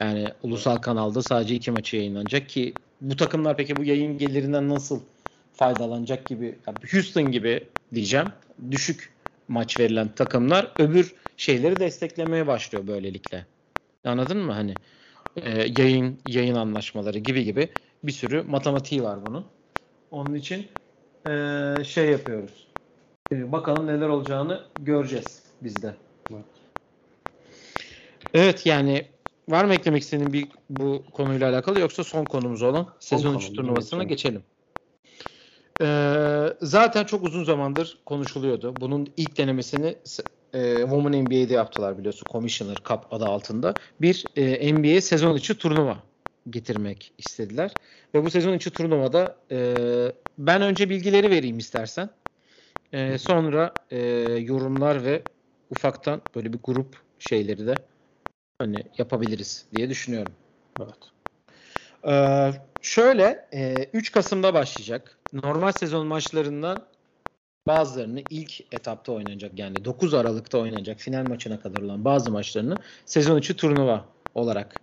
Yani 0.00 0.32
ulusal 0.42 0.78
kanalda 0.78 1.22
sadece 1.22 1.54
iki 1.54 1.70
maçı 1.70 1.96
yayınlanacak 1.96 2.48
ki 2.48 2.74
bu 3.00 3.16
takımlar 3.16 3.56
peki 3.56 3.78
bu 3.78 3.84
yayın 3.84 4.18
gelirinden 4.18 4.68
nasıl 4.68 5.00
faydalanacak 5.52 6.28
gibi 6.28 6.58
yani 6.66 6.78
Houston 6.92 7.32
gibi 7.32 7.64
diyeceğim 7.94 8.28
düşük 8.70 9.12
maç 9.48 9.80
verilen 9.80 10.08
takımlar 10.14 10.74
öbür 10.78 11.14
şeyleri 11.36 11.80
desteklemeye 11.80 12.46
başlıyor 12.46 12.86
böylelikle. 12.86 13.46
Anladın 14.04 14.38
mı 14.38 14.52
hani 14.52 14.78
e, 15.36 15.50
yayın 15.50 16.18
yayın 16.24 16.54
anlaşmaları 16.54 17.18
gibi 17.18 17.44
gibi 17.44 17.68
bir 18.02 18.12
sürü 18.12 18.42
matematiği 18.42 19.02
var 19.02 19.22
bunun. 19.22 19.44
Onun 20.10 20.34
için 20.34 20.66
e, 21.26 21.84
şey 21.84 22.10
yapıyoruz. 22.10 22.66
E, 23.32 23.52
bakalım 23.52 23.86
neler 23.86 24.08
olacağını 24.08 24.64
göreceğiz 24.78 25.42
biz 25.62 25.82
de. 25.82 25.94
Evet. 28.34 28.66
yani 28.66 29.06
var 29.48 29.64
mı 29.64 29.74
eklemek 29.74 30.02
istediğin 30.02 30.32
bir 30.32 30.48
bu 30.70 31.04
konuyla 31.12 31.50
alakalı 31.50 31.78
yoksa 31.78 32.04
son 32.04 32.24
konumuz 32.24 32.62
olan 32.62 32.86
sezon 33.00 33.36
3 33.36 33.52
turnuvasına 33.52 34.04
geçelim. 34.04 34.42
Ee, 35.80 36.46
zaten 36.60 37.04
çok 37.04 37.24
uzun 37.24 37.44
zamandır 37.44 37.98
konuşuluyordu. 38.06 38.80
Bunun 38.80 39.08
ilk 39.16 39.38
denemesini 39.38 39.96
e, 40.54 40.80
Women 40.80 41.24
NBA'de 41.24 41.54
yaptılar 41.54 41.98
biliyorsun. 41.98 42.26
Commissioner 42.32 42.82
Cup 42.88 43.12
adı 43.12 43.24
altında. 43.24 43.76
Bir 44.00 44.28
e, 44.36 44.74
NBA 44.74 45.00
sezon 45.00 45.36
içi 45.36 45.58
turnuva 45.58 45.98
getirmek 46.50 47.12
istediler. 47.18 47.76
Ve 48.14 48.24
bu 48.24 48.30
sezon 48.30 48.52
içi 48.54 48.70
turnuvada 48.70 49.36
e, 49.50 50.12
ben 50.38 50.62
önce 50.62 50.90
bilgileri 50.90 51.30
vereyim 51.30 51.58
istersen. 51.58 52.10
E, 52.92 53.18
sonra 53.18 53.74
e, 53.90 53.98
yorumlar 54.40 55.04
ve 55.04 55.22
ufaktan 55.70 56.20
böyle 56.34 56.52
bir 56.52 56.58
grup 56.64 56.96
şeyleri 57.18 57.66
de 57.66 57.78
hani 58.58 58.84
yapabiliriz 58.98 59.66
diye 59.72 59.90
düşünüyorum. 59.90 60.32
Evet. 60.78 61.17
Ee, 62.06 62.52
şöyle 62.80 63.48
e, 63.52 63.86
3 63.92 64.12
Kasım'da 64.12 64.54
başlayacak. 64.54 65.18
Normal 65.32 65.72
sezon 65.72 66.06
maçlarından 66.06 66.86
bazılarını 67.66 68.20
ilk 68.30 68.74
etapta 68.74 69.12
oynanacak 69.12 69.58
yani 69.58 69.84
9 69.84 70.14
Aralık'ta 70.14 70.58
oynanacak 70.58 71.00
final 71.00 71.24
maçına 71.24 71.60
kadar 71.60 71.82
olan 71.82 72.04
bazı 72.04 72.30
maçlarını 72.30 72.78
sezon 73.06 73.38
içi 73.38 73.56
turnuva 73.56 74.04
olarak 74.34 74.80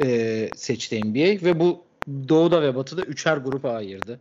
e, 0.00 0.48
seçti 0.56 1.04
NBA 1.04 1.44
ve 1.44 1.60
bu 1.60 1.84
Doğu'da 2.28 2.62
ve 2.62 2.74
Batı'da 2.74 3.02
üçer 3.02 3.36
grupa 3.36 3.70
ayırdı 3.70 4.20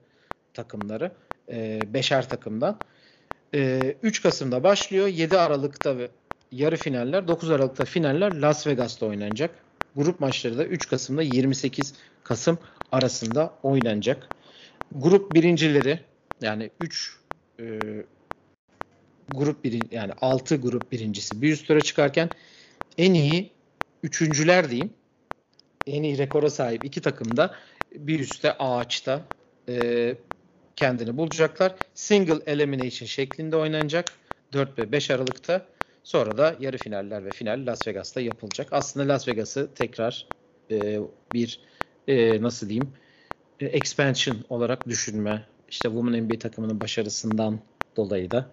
takımları. 0.53 1.11
E, 1.51 1.87
beşer 1.93 2.29
takımdan. 2.29 2.79
E, 3.53 3.95
3 4.03 4.21
Kasım'da 4.21 4.63
başlıyor. 4.63 5.07
7 5.07 5.37
Aralık'ta 5.37 5.97
ve 5.97 6.09
yarı 6.51 6.77
finaller, 6.77 7.27
9 7.27 7.51
Aralık'ta 7.51 7.85
finaller 7.85 8.31
Las 8.31 8.67
Vegas'ta 8.67 9.05
oynanacak. 9.05 9.51
Grup 9.95 10.19
maçları 10.19 10.57
da 10.57 10.65
3 10.65 10.87
Kasım'da 10.87 11.21
28 11.21 11.93
Kasım 12.23 12.57
arasında 12.91 13.53
oynanacak. 13.63 14.29
Grup 14.91 15.33
birincileri 15.33 15.99
yani 16.41 16.69
3 16.79 17.17
e, 17.59 17.65
grup 19.29 19.63
birin 19.63 19.87
yani 19.91 20.13
6 20.21 20.55
grup 20.55 20.91
birincisi 20.91 21.41
bir 21.41 21.51
üst 21.51 21.67
tura 21.67 21.81
çıkarken 21.81 22.29
en 22.97 23.13
iyi 23.13 23.51
üçüncüler 24.03 24.69
diyeyim. 24.69 24.93
En 25.87 26.03
iyi 26.03 26.17
rekora 26.17 26.49
sahip 26.49 26.85
iki 26.85 27.01
takım 27.01 27.37
da 27.37 27.55
bir 27.95 28.19
üstte 28.19 28.53
ağaçta 28.57 29.25
e, 29.69 30.15
kendini 30.75 31.17
bulacaklar. 31.17 31.75
Single 31.93 32.39
elimination 32.45 33.07
şeklinde 33.07 33.55
oynanacak. 33.55 34.13
4 34.53 34.77
ve 34.77 34.91
5 34.91 35.11
Aralık'ta. 35.11 35.65
Sonra 36.03 36.37
da 36.37 36.55
yarı 36.59 36.77
finaller 36.77 37.25
ve 37.25 37.31
final 37.31 37.65
Las 37.65 37.87
Vegas'ta 37.87 38.21
yapılacak. 38.21 38.67
Aslında 38.71 39.13
Las 39.13 39.27
Vegas'ı 39.27 39.69
tekrar 39.75 40.27
e, 40.71 40.99
bir 41.33 41.59
e, 42.07 42.41
nasıl 42.41 42.69
diyeyim 42.69 42.93
e, 43.59 43.65
expansion 43.65 44.37
olarak 44.49 44.87
düşünme 44.87 45.45
işte 45.69 45.89
Women 45.89 46.23
NBA 46.23 46.39
takımının 46.39 46.81
başarısından 46.81 47.59
dolayı 47.95 48.31
da 48.31 48.49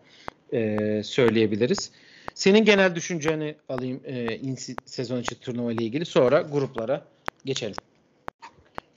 e, 0.52 1.02
söyleyebiliriz. 1.04 1.92
Senin 2.34 2.64
genel 2.64 2.94
düşünceni 2.94 3.56
alayım 3.68 4.00
e, 4.06 4.56
sezon 4.84 5.20
içi 5.20 5.40
turnuva 5.40 5.72
ile 5.72 5.82
ilgili 5.82 6.04
sonra 6.04 6.40
gruplara 6.40 7.06
geçelim. 7.44 7.76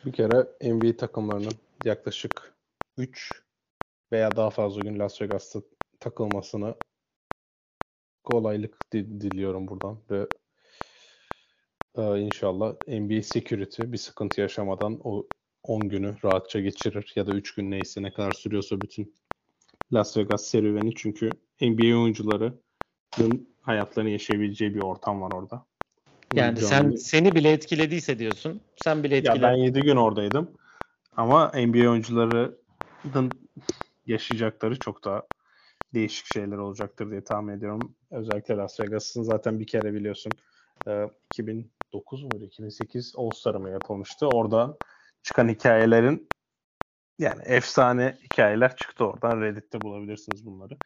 Bir 0.05 0.11
kere 0.11 0.47
NBA 0.73 0.97
takımlarının 0.97 1.55
yaklaşık 1.85 2.53
3 2.97 3.41
veya 4.11 4.35
daha 4.35 4.49
fazla 4.49 4.81
gün 4.81 4.99
Las 4.99 5.21
Vegas'ta 5.21 5.61
takılmasını 5.99 6.75
kolaylık 8.23 8.91
diliyorum 8.93 9.67
buradan 9.67 9.99
ve 10.11 10.27
e, 11.95 12.19
inşallah 12.19 12.75
NBA 12.87 13.21
Security 13.21 13.83
bir 13.85 13.97
sıkıntı 13.97 14.41
yaşamadan 14.41 14.99
o 15.03 15.27
10 15.63 15.89
günü 15.89 16.15
rahatça 16.23 16.59
geçirir 16.59 17.13
ya 17.15 17.27
da 17.27 17.33
3 17.33 17.55
gün 17.55 17.71
neyse 17.71 18.01
ne 18.01 18.13
kadar 18.13 18.33
sürüyorsa 18.33 18.81
bütün 18.81 19.13
Las 19.93 20.17
Vegas 20.17 20.45
serüveni 20.45 20.95
çünkü 20.95 21.37
NBA 21.61 22.01
oyuncularının 22.01 23.47
hayatlarını 23.61 24.09
yaşayabileceği 24.09 24.75
bir 24.75 24.79
ortam 24.79 25.21
var 25.21 25.31
orada. 25.31 25.65
Yani 26.31 26.59
Canlı... 26.59 26.67
sen 26.69 26.95
seni 26.95 27.35
bile 27.35 27.51
etkilediyse 27.51 28.19
diyorsun. 28.19 28.61
Sen 28.75 29.03
bile 29.03 29.17
etkiledin. 29.17 29.41
Ya 29.41 29.51
ben 29.51 29.55
7 29.55 29.81
gün 29.81 29.95
oradaydım. 29.95 30.51
Ama 31.17 31.51
NBA 31.55 31.89
oyuncularının 31.89 33.49
yaşayacakları 34.05 34.79
çok 34.79 35.03
daha 35.03 35.23
değişik 35.93 36.25
şeyler 36.25 36.57
olacaktır 36.57 37.11
diye 37.11 37.23
tahmin 37.23 37.53
ediyorum. 37.53 37.95
Özellikle 38.13 38.55
Las 38.57 38.79
Vegas'ın 38.79 39.23
zaten 39.23 39.59
bir 39.59 39.67
kere 39.67 39.93
biliyorsun 39.93 40.37
2009 41.27 42.23
muydu 42.23 42.45
2008 42.45 43.13
All-Star'ı 43.17 43.59
mı 43.59 43.69
yapılmıştı. 43.69 44.27
Orada 44.27 44.77
çıkan 45.23 45.49
hikayelerin 45.49 46.33
Yani 47.19 47.41
efsane 47.45 48.17
hikayeler 48.23 48.75
çıktı 48.75 49.05
oradan. 49.05 49.41
Reddit'te 49.41 49.83
bulabilirsiniz 49.83 50.45
bunları. 50.45 50.77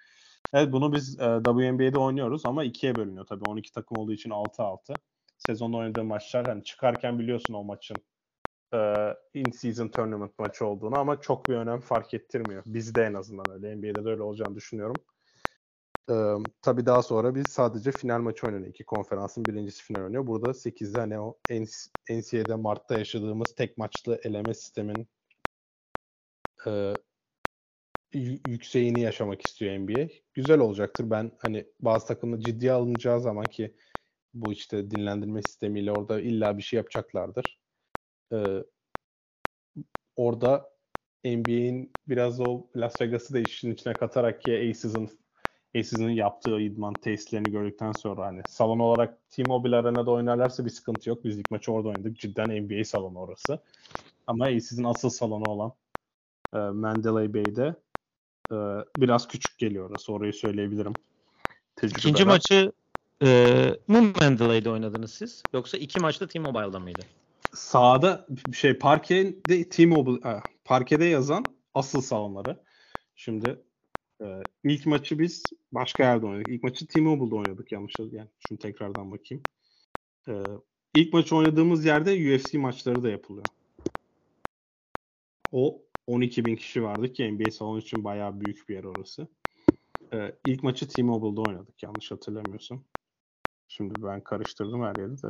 Evet 0.54 0.74
bunu 0.74 0.94
biz 0.94 1.20
e, 1.20 1.24
WNBA'de 1.46 1.98
oynuyoruz 1.98 2.46
ama 2.46 2.64
ikiye 2.64 2.98
bölünüyor 2.98 3.26
tabii. 3.26 3.46
12 3.46 3.72
takım 3.72 3.98
olduğu 3.98 4.14
için 4.14 4.30
6-6. 4.30 5.00
Sezonda 5.38 5.78
oynadığı 5.78 6.04
maçlar 6.04 6.48
hani 6.48 6.64
çıkarken 6.64 7.20
biliyorsun 7.20 7.54
o 7.54 7.64
maçın 7.64 8.04
e, 8.74 8.80
in 9.34 9.52
season 9.52 9.88
tournament 9.88 10.40
maçı 10.40 10.66
olduğunu 10.66 10.98
ama 10.98 11.22
çok 11.22 11.50
bir 11.50 11.56
önem 11.56 11.80
fark 11.82 12.14
ettirmiyor. 12.14 12.64
Bizde 12.66 13.04
en 13.06 13.14
azından 13.14 13.50
öyle. 13.50 13.76
NBA'de 13.76 14.06
de 14.06 14.10
öyle 14.10 14.24
olacağını 14.24 14.56
düşünüyorum. 14.56 15.04
Ee, 16.10 16.14
tabii 16.62 16.86
daha 16.86 17.04
sonra 17.04 17.36
biz 17.36 17.50
sadece 17.50 17.92
final 17.92 18.20
maçı 18.22 18.48
oynanıyor. 18.48 18.70
İki 18.70 18.84
konferansın 18.86 19.48
birincisi 19.48 19.84
final 19.84 20.04
oynuyor. 20.04 20.28
Burada 20.28 20.54
8'de 20.54 21.00
hani 21.00 21.20
o 21.20 21.40
NCAA'de 22.10 22.56
Mart'ta 22.56 22.98
yaşadığımız 22.98 23.56
tek 23.56 23.78
maçlı 23.78 24.20
eleme 24.24 24.54
sistemin 24.54 25.08
e, 26.66 26.98
yükseğini 28.14 29.02
yaşamak 29.02 29.42
istiyor 29.42 29.80
NBA. 29.80 30.08
Güzel 30.34 30.60
olacaktır. 30.60 31.10
Ben 31.10 31.32
hani 31.40 31.66
bazı 31.80 32.08
takımda 32.08 32.40
ciddiye 32.40 32.72
alınacağı 32.72 33.22
zaman 33.22 33.50
ki 33.50 33.76
bu 34.34 34.54
işte 34.54 34.92
dinlendirme 34.92 35.44
sistemiyle 35.44 35.92
orada 35.92 36.22
illa 36.22 36.58
bir 36.58 36.64
şey 36.64 36.78
yapacaklardır. 36.78 37.62
Ee, 38.34 38.64
orada 40.16 40.70
NBA'in 41.24 41.98
biraz 42.08 42.40
o 42.40 42.68
Las 42.76 43.02
Vegas'ı 43.02 43.34
da 43.34 43.40
işin 43.40 43.72
içine 43.74 43.96
katarak 43.98 44.42
ki 44.42 44.52
Aces'ın 44.58 45.10
Aces'ın 45.76 46.10
yaptığı 46.10 46.60
idman 46.60 46.96
testlerini 46.96 47.52
gördükten 47.52 47.92
sonra 47.92 48.26
hani 48.26 48.44
salon 48.46 48.80
olarak 48.80 49.18
T-Mobile 49.30 49.76
Arena'da 49.76 50.12
oynarlarsa 50.12 50.66
bir 50.66 50.70
sıkıntı 50.70 51.10
yok. 51.10 51.24
Biz 51.24 51.38
ilk 51.38 51.52
maçı 51.52 51.72
orada 51.72 51.88
oynadık. 51.88 52.20
Cidden 52.20 52.64
NBA 52.64 52.84
salonu 52.84 53.20
orası. 53.20 53.60
Ama 54.28 54.46
Aces'in 54.46 54.84
asıl 54.84 55.10
salonu 55.10 55.46
olan 55.46 55.72
e, 56.54 56.58
Mandalay 56.58 57.34
Bay'de 57.34 57.76
e, 58.52 58.56
biraz 58.98 59.28
küçük 59.28 59.60
geliyor 59.60 59.90
orası. 59.90 60.14
Orayı 60.14 60.34
söyleyebilirim. 60.34 60.98
Tecrübeden. 61.76 62.00
İkinci 62.00 62.26
maçı 62.26 62.72
e, 63.24 63.80
mu 63.88 64.14
Mandalay'da 64.22 64.72
oynadınız 64.72 65.14
siz? 65.14 65.46
Yoksa 65.54 65.78
iki 65.78 66.00
maçta 66.00 66.28
T-Mobile'da 66.28 66.80
mıydı? 66.80 67.02
Sağda 67.54 68.28
şey 68.54 68.74
parkede 68.74 69.70
T-Mobile 69.70 70.44
parkede 70.66 71.06
yazan 71.06 71.56
asıl 71.74 72.02
salonları. 72.02 72.60
Şimdi 73.16 73.62
e, 74.22 74.26
ilk 74.64 74.86
maçı 74.86 75.20
biz 75.20 75.52
başka 75.72 76.04
yerde 76.04 76.26
oynadık. 76.26 76.48
İlk 76.48 76.64
maçı 76.64 76.88
T-Mobile'da 76.88 77.36
oynadık 77.36 77.72
yanlış 77.72 78.00
yani. 78.00 78.30
Şunu 78.40 78.60
tekrardan 78.60 79.12
bakayım. 79.12 79.46
E, 80.28 80.34
ilk 80.94 81.14
maçı 81.14 81.36
oynadığımız 81.36 81.86
yerde 81.86 82.36
UFC 82.36 82.58
maçları 82.58 83.04
da 83.04 83.10
yapılıyor. 83.10 83.48
O 85.52 85.82
12 86.08 86.46
bin 86.46 86.56
kişi 86.56 86.84
vardı 86.84 87.14
ki 87.14 87.32
NBA 87.32 87.52
salonu 87.52 87.80
için 87.80 88.04
bayağı 88.04 88.42
büyük 88.42 88.70
bir 88.70 88.76
yer 88.76 88.84
orası. 88.84 89.28
Ee, 90.14 90.36
ilk 90.44 90.64
maçı 90.64 90.88
T-Mobile'da 90.88 91.42
oynadık 91.42 91.84
yanlış 91.84 92.12
hatırlamıyorsam. 92.12 92.84
Şimdi 93.68 94.04
ben 94.04 94.24
karıştırdım 94.24 94.84
her 94.84 94.96
yeri 94.96 95.24
de. 95.24 95.28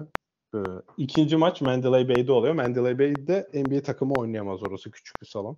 Ee, 0.56 0.60
ikinci 0.97 1.38
maç 1.38 1.62
Mandalay 1.62 2.10
Bay'de 2.10 2.32
oluyor. 2.32 2.54
Mandalay 2.54 3.00
Bay'de 3.00 3.50
NBA 3.54 3.82
takımı 3.84 4.15
oynayamaz 4.15 4.63
orası 4.63 4.91
küçük 4.91 5.21
bir 5.21 5.28
salon. 5.28 5.58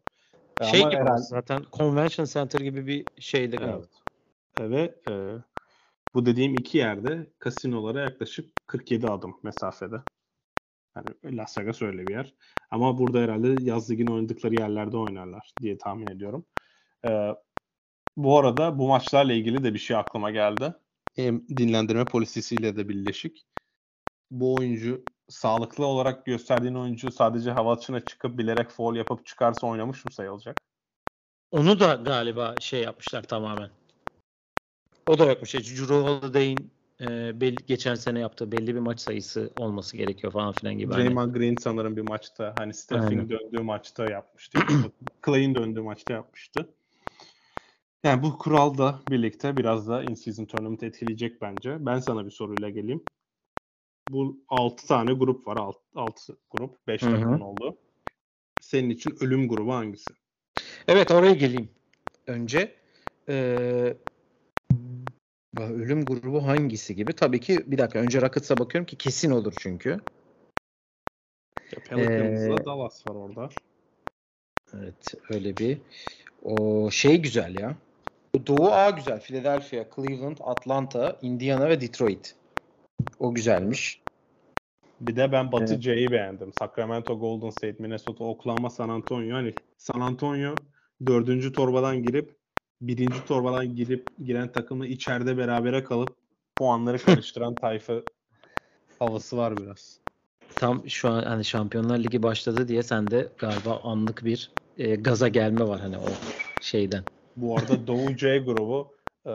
Ee, 0.59 0.65
şey 0.65 0.81
Ama 0.81 0.89
gibi 0.89 1.01
herhalde... 1.01 1.21
zaten 1.21 1.65
Convention 1.73 2.25
Center 2.25 2.59
gibi 2.59 2.87
bir 2.87 3.21
şeydi 3.21 3.57
galiba. 3.57 3.81
Evet. 4.57 4.71
Ve 4.71 4.95
e, 5.07 5.13
bu 6.13 6.25
dediğim 6.25 6.55
iki 6.55 6.77
yerde 6.77 7.33
kasinolara 7.39 8.01
yaklaşık 8.01 8.67
47 8.67 9.07
adım 9.07 9.39
mesafede. 9.43 9.95
Yani 10.95 11.37
Las 11.37 11.57
Vegas 11.57 11.81
öyle 11.81 12.07
bir 12.07 12.13
yer. 12.13 12.33
Ama 12.71 12.97
burada 12.97 13.19
herhalde 13.19 13.47
yaz 13.47 13.91
ligin 13.91 14.07
oynadıkları 14.07 14.55
yerlerde 14.55 14.97
oynarlar 14.97 15.51
diye 15.61 15.77
tahmin 15.77 16.07
ediyorum. 16.07 16.45
Ee, 17.05 17.29
bu 18.17 18.39
arada 18.39 18.79
bu 18.79 18.87
maçlarla 18.87 19.33
ilgili 19.33 19.63
de 19.63 19.73
bir 19.73 19.79
şey 19.79 19.95
aklıma 19.97 20.31
geldi. 20.31 20.73
Hem 21.15 21.47
dinlendirme 21.47 22.07
polisisiyle 22.07 22.75
de 22.77 22.89
birleşik. 22.89 23.47
Bu 24.31 24.55
oyuncu 24.55 25.05
sağlıklı 25.29 25.85
olarak 25.85 26.25
gösterdiğin 26.25 26.75
oyuncu 26.75 27.11
sadece 27.11 27.51
hava 27.51 27.73
açına 27.73 28.05
çıkıp 28.05 28.37
bilerek 28.37 28.69
foul 28.69 28.95
yapıp 28.95 29.25
çıkarsa 29.25 29.67
oynamış 29.67 30.05
mı 30.05 30.11
sayılacak? 30.11 30.57
Onu 31.51 31.79
da 31.79 31.93
galiba 31.93 32.59
şey 32.59 32.81
yapmışlar 32.81 33.23
tamamen. 33.23 33.69
O 35.07 35.19
da 35.19 35.25
yokmuş. 35.25 35.53
Drew 35.53 35.95
Holiday'in 35.95 36.71
e, 37.01 37.41
belli, 37.41 37.65
geçen 37.65 37.95
sene 37.95 38.19
yaptığı 38.19 38.51
belli 38.51 38.75
bir 38.75 38.79
maç 38.79 38.99
sayısı 38.99 39.51
olması 39.55 39.97
gerekiyor 39.97 40.33
falan 40.33 40.51
filan 40.51 40.77
gibi. 40.77 40.93
Hani 40.93 41.03
Draymond 41.03 41.29
hani. 41.29 41.39
Green 41.39 41.55
sanırım 41.55 41.95
bir 41.95 42.01
maçta 42.01 42.53
hani 42.57 42.73
Steph'in 42.73 43.29
döndüğü 43.29 43.61
maçta 43.61 44.07
yapmıştı. 44.07 44.59
Clay'in 45.25 45.55
döndüğü 45.55 45.81
maçta 45.81 46.13
yapmıştı. 46.13 46.69
Yani 48.03 48.23
bu 48.23 48.37
kural 48.37 48.77
da 48.77 48.99
birlikte 49.07 49.57
biraz 49.57 49.87
da 49.87 50.03
in-season 50.03 50.45
tournament 50.45 50.83
etkileyecek 50.83 51.41
bence. 51.41 51.85
Ben 51.85 51.99
sana 51.99 52.25
bir 52.25 52.31
soruyla 52.31 52.69
geleyim. 52.69 53.03
Bu 54.09 54.37
6 54.47 54.87
tane 54.87 55.13
grup 55.13 55.47
var. 55.47 55.57
6, 55.57 55.79
6 55.95 56.37
grup. 56.51 56.87
5 56.87 57.01
takımın 57.01 57.39
oldu. 57.39 57.77
Senin 58.59 58.89
için 58.89 59.17
ölüm 59.19 59.49
grubu 59.49 59.73
hangisi? 59.73 60.13
Evet 60.87 61.11
oraya 61.11 61.33
geleyim. 61.33 61.69
Önce 62.27 62.75
ee, 63.29 63.97
Ölüm 65.57 66.05
grubu 66.05 66.47
hangisi 66.47 66.95
gibi? 66.95 67.13
Tabii 67.13 67.39
ki 67.39 67.63
bir 67.67 67.77
dakika 67.77 67.99
önce 67.99 68.21
Rockets'a 68.21 68.59
bakıyorum 68.59 68.85
ki 68.85 68.95
kesin 68.95 69.31
olur 69.31 69.55
çünkü. 69.59 69.99
Pelicans'la 71.89 72.61
ee, 72.61 72.65
Dallas 72.65 73.07
var 73.07 73.15
orada. 73.15 73.49
Evet 74.73 75.13
öyle 75.29 75.57
bir. 75.57 75.77
O 76.43 76.89
şey 76.91 77.21
güzel 77.21 77.55
ya. 77.55 77.75
Doğu 78.47 78.71
A 78.71 78.89
güzel. 78.89 79.19
Philadelphia, 79.19 79.85
Cleveland, 79.95 80.37
Atlanta, 80.39 81.19
Indiana 81.21 81.69
ve 81.69 81.81
Detroit. 81.81 82.35
O 83.19 83.33
güzelmiş. 83.33 84.01
Bir 85.01 85.15
de 85.15 85.31
ben 85.31 85.51
Batı 85.51 85.73
evet. 85.73 85.83
C'yi 85.83 86.11
beğendim. 86.11 86.53
Sacramento, 86.53 87.19
Golden 87.19 87.49
State, 87.49 87.75
Minnesota, 87.79 88.23
Oklahoma, 88.23 88.69
San 88.69 88.89
Antonio. 88.89 89.35
Hani 89.35 89.53
San 89.77 89.99
Antonio 89.99 90.59
dördüncü 91.05 91.53
torbadan 91.53 92.03
girip 92.03 92.35
birinci 92.81 93.25
torbadan 93.25 93.75
girip 93.75 94.05
giren 94.25 94.51
takımla 94.51 94.87
içeride 94.87 95.37
berabere 95.37 95.83
kalıp 95.83 96.15
puanları 96.57 96.97
karıştıran 97.05 97.57
tayfa 97.57 97.93
havası 98.99 99.37
var 99.37 99.57
biraz. 99.57 99.99
Tam 100.59 100.89
şu 100.89 101.09
an 101.09 101.23
hani 101.23 101.45
Şampiyonlar 101.45 101.99
Ligi 101.99 102.23
başladı 102.23 102.67
diye 102.67 102.83
sende 102.83 103.29
galiba 103.37 103.79
anlık 103.83 104.25
bir 104.25 104.51
e, 104.77 104.95
gaza 104.95 105.27
gelme 105.27 105.67
var 105.67 105.79
hani 105.79 105.97
o 105.97 106.09
şeyden. 106.61 107.03
Bu 107.35 107.57
arada 107.57 107.87
Doğu 107.87 108.15
C 108.15 108.37
grubu 108.37 108.93
e, 109.27 109.33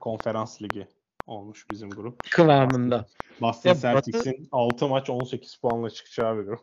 konferans 0.00 0.62
ligi 0.62 0.86
olmuş 1.26 1.70
bizim 1.70 1.90
grup. 1.90 2.30
Kıvamında. 2.30 3.06
Boston 3.40 3.74
Celtics'in 3.74 4.32
Batı... 4.32 4.48
6 4.52 4.88
maç 4.88 5.10
18 5.10 5.56
puanla 5.56 5.90
çıkacağı 5.90 6.38
bir 6.38 6.42
grup. 6.42 6.60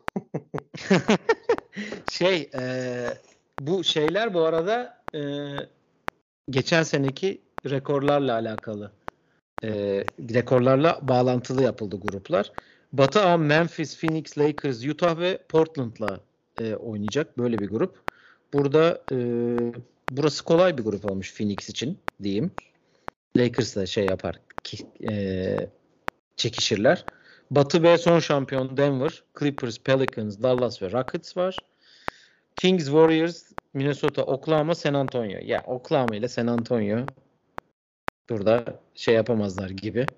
şey 2.10 2.50
e, 2.54 2.62
bu 3.60 3.84
şeyler 3.84 4.34
bu 4.34 4.40
arada 4.40 5.02
e, 5.14 5.20
geçen 6.50 6.82
seneki 6.82 7.40
rekorlarla 7.66 8.34
alakalı 8.34 8.92
e, 9.64 9.70
rekorlarla 10.34 10.98
bağlantılı 11.02 11.62
yapıldı 11.62 12.00
gruplar. 12.00 12.52
Batı 12.92 13.20
A 13.20 13.36
Memphis, 13.36 14.00
Phoenix, 14.00 14.38
Lakers, 14.38 14.86
Utah 14.86 15.18
ve 15.18 15.38
Portland'la 15.48 16.20
e, 16.60 16.74
oynayacak 16.74 17.38
böyle 17.38 17.58
bir 17.58 17.68
grup. 17.68 18.02
Burada 18.52 19.02
e, 19.12 19.16
burası 20.10 20.44
kolay 20.44 20.78
bir 20.78 20.82
grup 20.82 21.10
olmuş 21.10 21.34
Phoenix 21.34 21.68
için 21.68 21.98
diyeyim. 22.22 22.50
Lakers 23.36 23.76
da 23.76 23.86
şey 23.86 24.06
yapar 24.06 24.40
e, 25.04 25.70
çekişirler. 26.36 27.06
Batı 27.50 27.82
B 27.82 27.98
son 27.98 28.18
şampiyon 28.18 28.76
Denver, 28.76 29.22
Clippers, 29.38 29.78
Pelicans, 29.78 30.42
Dallas 30.42 30.82
ve 30.82 30.92
Rockets 30.92 31.36
var. 31.36 31.64
Kings, 32.56 32.84
Warriors, 32.84 33.52
Minnesota, 33.74 34.22
Oklahoma, 34.22 34.74
San 34.74 34.94
Antonio. 34.94 35.38
Ya 35.42 35.62
Oklahoma 35.66 36.16
ile 36.16 36.28
San 36.28 36.46
Antonio 36.46 37.06
burada 38.30 38.80
şey 38.94 39.14
yapamazlar 39.14 39.70
gibi. 39.70 40.08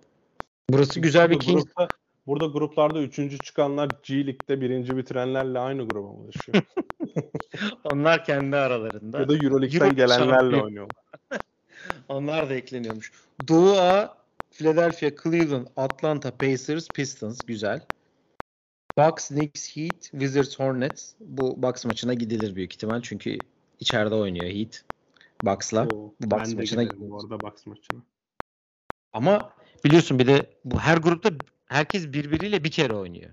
Burası 0.71 1.01
güzel 1.01 1.31
bir 1.31 1.39
Kings. 1.39 1.65
Grupta, 1.65 1.89
burada 2.27 2.47
gruplarda 2.47 3.03
üçüncü 3.03 3.43
çıkanlar 3.43 3.91
G 4.03 4.15
League'de 4.27 4.61
birinci 4.61 4.97
bitirenlerle 4.97 5.59
aynı 5.59 5.87
gruba 5.87 6.13
mı 6.13 6.33
düşüyor? 6.33 6.63
Onlar 7.85 8.25
kendi 8.25 8.57
aralarında. 8.57 9.21
Ya 9.21 9.29
da 9.29 9.37
Euroleague'den 9.37 9.87
Euro 9.87 9.97
gelenlerle 9.97 10.63
oynuyorlar. 10.63 10.97
Onlar 12.09 12.51
da 12.51 12.55
ekleniyormuş. 12.55 13.13
Doğu 13.49 13.73
A, 13.79 14.22
Philadelphia, 14.53 15.11
Cleveland, 15.23 15.67
Atlanta, 15.77 16.31
Pacers, 16.31 16.91
Pistons. 16.91 17.47
Güzel. 17.47 17.87
Bucks, 18.99 19.29
Knicks, 19.29 19.77
Heat, 19.77 20.03
Wizards, 20.03 20.59
Hornets. 20.59 21.15
Bu 21.21 21.63
Bucks 21.63 21.85
maçına 21.85 22.15
gidilir 22.15 22.57
büyük 22.57 22.73
ihtimal. 22.73 23.03
Çünkü 23.03 23.43
içeride 23.81 24.15
oynuyor 24.15 24.51
Heat. 24.51 24.85
Bucks'la. 25.43 25.87
Bu 25.87 26.15
Bucks 26.21 26.55
maçına 26.55 26.83
gidilir. 26.83 27.11
Bu 27.11 27.21
arada 27.21 27.43
Bucks 27.43 27.67
maçına. 27.67 28.03
Ama 29.13 29.53
biliyorsun 29.85 30.19
bir 30.19 30.27
de 30.27 30.47
bu 30.65 30.81
her 30.81 30.97
grupta 30.97 31.31
herkes 31.67 32.13
birbiriyle 32.13 32.65
bir 32.65 32.71
kere 32.71 32.95
oynuyor. 32.95 33.31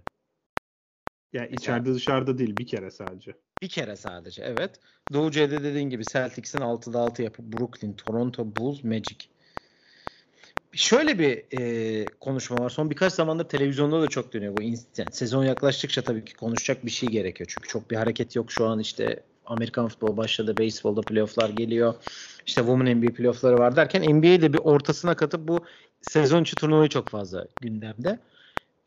Ya 1.33 1.43
yani 1.43 1.55
içeride 1.55 1.93
dışarıda 1.93 2.37
değil 2.37 2.57
bir 2.57 2.67
kere 2.67 2.91
sadece. 2.91 3.33
Bir 3.61 3.69
kere 3.69 3.95
sadece 3.95 4.43
evet. 4.43 4.79
Doğu 5.13 5.31
C'de 5.31 5.63
dediğin 5.63 5.89
gibi 5.89 6.05
Celtics'in 6.05 6.59
6'da 6.59 6.99
6 6.99 7.23
yapıp 7.23 7.53
Brooklyn, 7.53 7.93
Toronto, 7.93 8.55
Bulls, 8.55 8.83
Magic. 8.83 9.17
Şöyle 10.73 11.19
bir 11.19 11.43
e, 11.53 12.09
konuşma 12.19 12.59
var. 12.59 12.69
Son 12.69 12.89
birkaç 12.89 13.13
zamandır 13.13 13.43
televizyonda 13.43 14.01
da 14.01 14.07
çok 14.07 14.33
dönüyor 14.33 14.53
bu. 14.53 14.61
Yani 14.61 15.11
sezon 15.11 15.43
yaklaştıkça 15.43 16.01
tabii 16.01 16.25
ki 16.25 16.33
konuşacak 16.33 16.85
bir 16.85 16.91
şey 16.91 17.09
gerekiyor. 17.09 17.49
Çünkü 17.53 17.69
çok 17.69 17.91
bir 17.91 17.95
hareket 17.95 18.35
yok 18.35 18.51
şu 18.51 18.65
an 18.65 18.79
işte 18.79 19.23
Amerikan 19.45 19.87
futbolu 19.87 20.17
başladı. 20.17 20.57
Baseball'da 20.57 21.01
playofflar 21.01 21.49
geliyor. 21.49 21.93
İşte 22.45 22.61
Women 22.61 22.97
NBA 22.97 23.13
playoffları 23.13 23.59
var 23.59 23.75
derken 23.75 24.15
NBA'de 24.15 24.53
bir 24.53 24.57
ortasına 24.57 25.15
katıp 25.15 25.47
bu 25.47 25.65
sezon 26.01 26.41
içi 26.41 26.55
turnuvayı 26.55 26.89
çok 26.89 27.09
fazla 27.09 27.47
gündemde. 27.59 28.19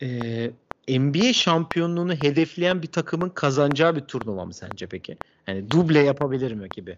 Ee, 0.01 0.51
NBA 0.89 1.33
şampiyonluğunu 1.33 2.15
hedefleyen 2.15 2.81
bir 2.81 2.87
takımın 2.87 3.29
kazanacağı 3.29 3.95
bir 3.95 4.01
turnuva 4.01 4.45
mı 4.45 4.53
sence 4.53 4.87
peki? 4.87 5.17
Yani 5.47 5.71
duble 5.71 5.99
yapabilir 5.99 6.51
mi 6.51 6.71
gibi? 6.71 6.97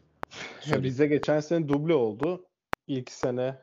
Ya 0.68 0.84
bize 0.84 1.08
geçen 1.08 1.40
sene 1.40 1.68
duble 1.68 1.94
oldu. 1.94 2.46
İlk 2.88 3.12
sene 3.12 3.56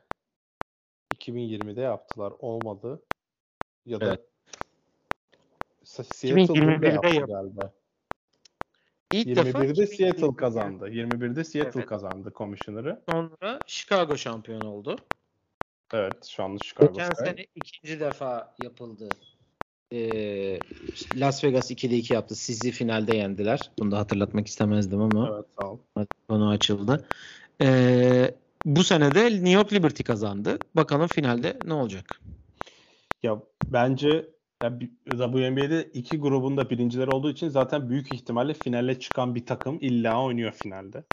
2020'de 1.27 1.81
yaptılar. 1.81 2.33
Olmadı. 2.39 3.01
Ya 3.85 4.01
da 4.01 4.05
Evet. 4.05 4.21
Seattle 5.83 6.41
2021'de 6.43 6.87
yaptı 6.87 7.09
yap- 7.09 7.27
galiba. 7.29 7.73
İlk 9.11 9.27
defa 9.35 9.63
21'de 9.63 9.87
Seattle 9.87 10.25
2021'de 10.25 10.35
kazandı. 10.35 10.89
21'de 10.89 11.43
Seattle 11.43 11.79
Evet. 11.79 11.89
kazandı 11.89 12.33
Commissioner'ı. 12.35 13.01
Sonra 13.09 13.63
Chicago 13.65 14.17
şampiyon 14.17 14.63
oldu. 14.63 14.95
evet 15.93 16.25
şu 16.25 16.43
anda 16.43 16.59
Chicago 16.59 16.93
Geçen 16.93 17.13
Sky. 17.13 17.25
sene 17.25 17.45
ikinci 17.55 17.99
defa 17.99 18.55
yapıldı. 18.59 19.09
Ee, 19.93 20.61
Las 21.17 21.43
Vegas 21.43 21.71
2'de 21.71 21.97
2 21.97 22.13
yaptı. 22.13 22.35
Sizi 22.35 22.71
finalde 22.71 23.13
yendiler. 23.13 23.71
Bunu 23.79 23.91
da 23.91 23.97
hatırlatmak 23.97 24.47
istemezdim 24.47 25.01
ama 25.01 25.29
Evet 25.35 25.45
sağ 25.59 25.71
ol. 25.71 25.77
konu 26.29 26.49
açıldı. 26.49 27.05
Ee, 27.61 28.35
bu 28.65 28.83
sene 28.83 29.15
de 29.15 29.25
New 29.25 29.49
York 29.49 29.73
Liberty 29.73 30.03
kazandı. 30.03 30.59
Bakalım 30.75 31.07
finalde 31.07 31.61
ne 31.65 31.73
olacak? 31.73 32.21
Ya 33.23 33.39
bence 33.63 34.29
ya, 34.63 34.79
WNBA'de 35.05 35.89
iki 35.93 36.17
grubunda 36.17 36.69
birinciler 36.69 37.07
olduğu 37.07 37.31
için 37.31 37.49
zaten 37.49 37.89
büyük 37.89 38.11
ihtimalle 38.11 38.53
finale 38.53 38.99
çıkan 38.99 39.35
bir 39.35 39.45
takım 39.45 39.77
illa 39.81 40.23
oynuyor 40.23 40.51
finalde. 40.51 41.03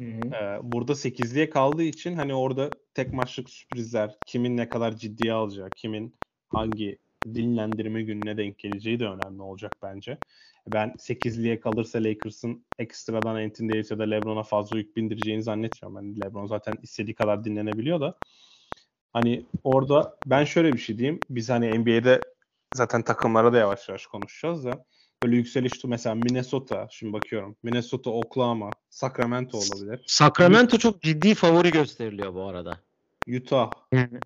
Ee, 0.00 0.58
burada 0.62 0.94
8'liye 0.94 1.50
kaldığı 1.50 1.82
için 1.82 2.16
hani 2.16 2.34
orada 2.34 2.70
tek 2.94 3.12
maçlık 3.12 3.50
sürprizler, 3.50 4.18
kimin 4.26 4.56
ne 4.56 4.68
kadar 4.68 4.96
ciddiye 4.96 5.32
alacağı, 5.32 5.70
kimin 5.70 6.14
hangi 6.48 6.98
dinlendirme 7.24 8.02
gününe 8.02 8.36
denk 8.36 8.58
geleceği 8.58 9.00
de 9.00 9.08
önemli 9.08 9.42
olacak 9.42 9.72
bence. 9.82 10.18
Ben 10.68 10.94
8'liye 10.98 11.60
kalırsa 11.60 11.98
Lakers'ın 11.98 12.64
ekstradan 12.78 13.34
Anthony 13.34 13.68
Davis 13.68 13.90
ya 13.90 13.98
da 13.98 14.02
LeBron'a 14.02 14.42
fazla 14.42 14.76
yük 14.76 14.96
bindireceğini 14.96 15.42
zannetmiyorum. 15.42 15.96
Yani 15.96 16.20
LeBron 16.20 16.46
zaten 16.46 16.78
istediği 16.82 17.14
kadar 17.14 17.44
dinlenebiliyor 17.44 18.00
da. 18.00 18.18
Hani 19.12 19.46
orada 19.64 20.16
ben 20.26 20.44
şöyle 20.44 20.72
bir 20.72 20.78
şey 20.78 20.98
diyeyim. 20.98 21.22
Biz 21.30 21.50
hani 21.50 21.78
NBA'de 21.78 22.24
zaten 22.72 23.02
takımlara 23.02 23.52
da 23.52 23.58
yavaş 23.58 23.88
yavaş 23.88 24.06
konuşacağız 24.06 24.64
da 24.64 24.84
böyle 25.22 25.36
yükseliş 25.36 25.84
mesela 25.84 26.14
Minnesota 26.14 26.88
şimdi 26.90 27.12
bakıyorum. 27.12 27.56
Minnesota, 27.62 28.10
Oklahoma, 28.10 28.74
Sacramento 28.90 29.58
olabilir. 29.58 30.04
Sacramento 30.06 30.78
çok 30.78 31.02
ciddi 31.02 31.34
favori 31.34 31.70
gösteriliyor 31.70 32.34
bu 32.34 32.42
arada. 32.42 32.80
Utah. 33.28 33.74
Yani 33.92 34.20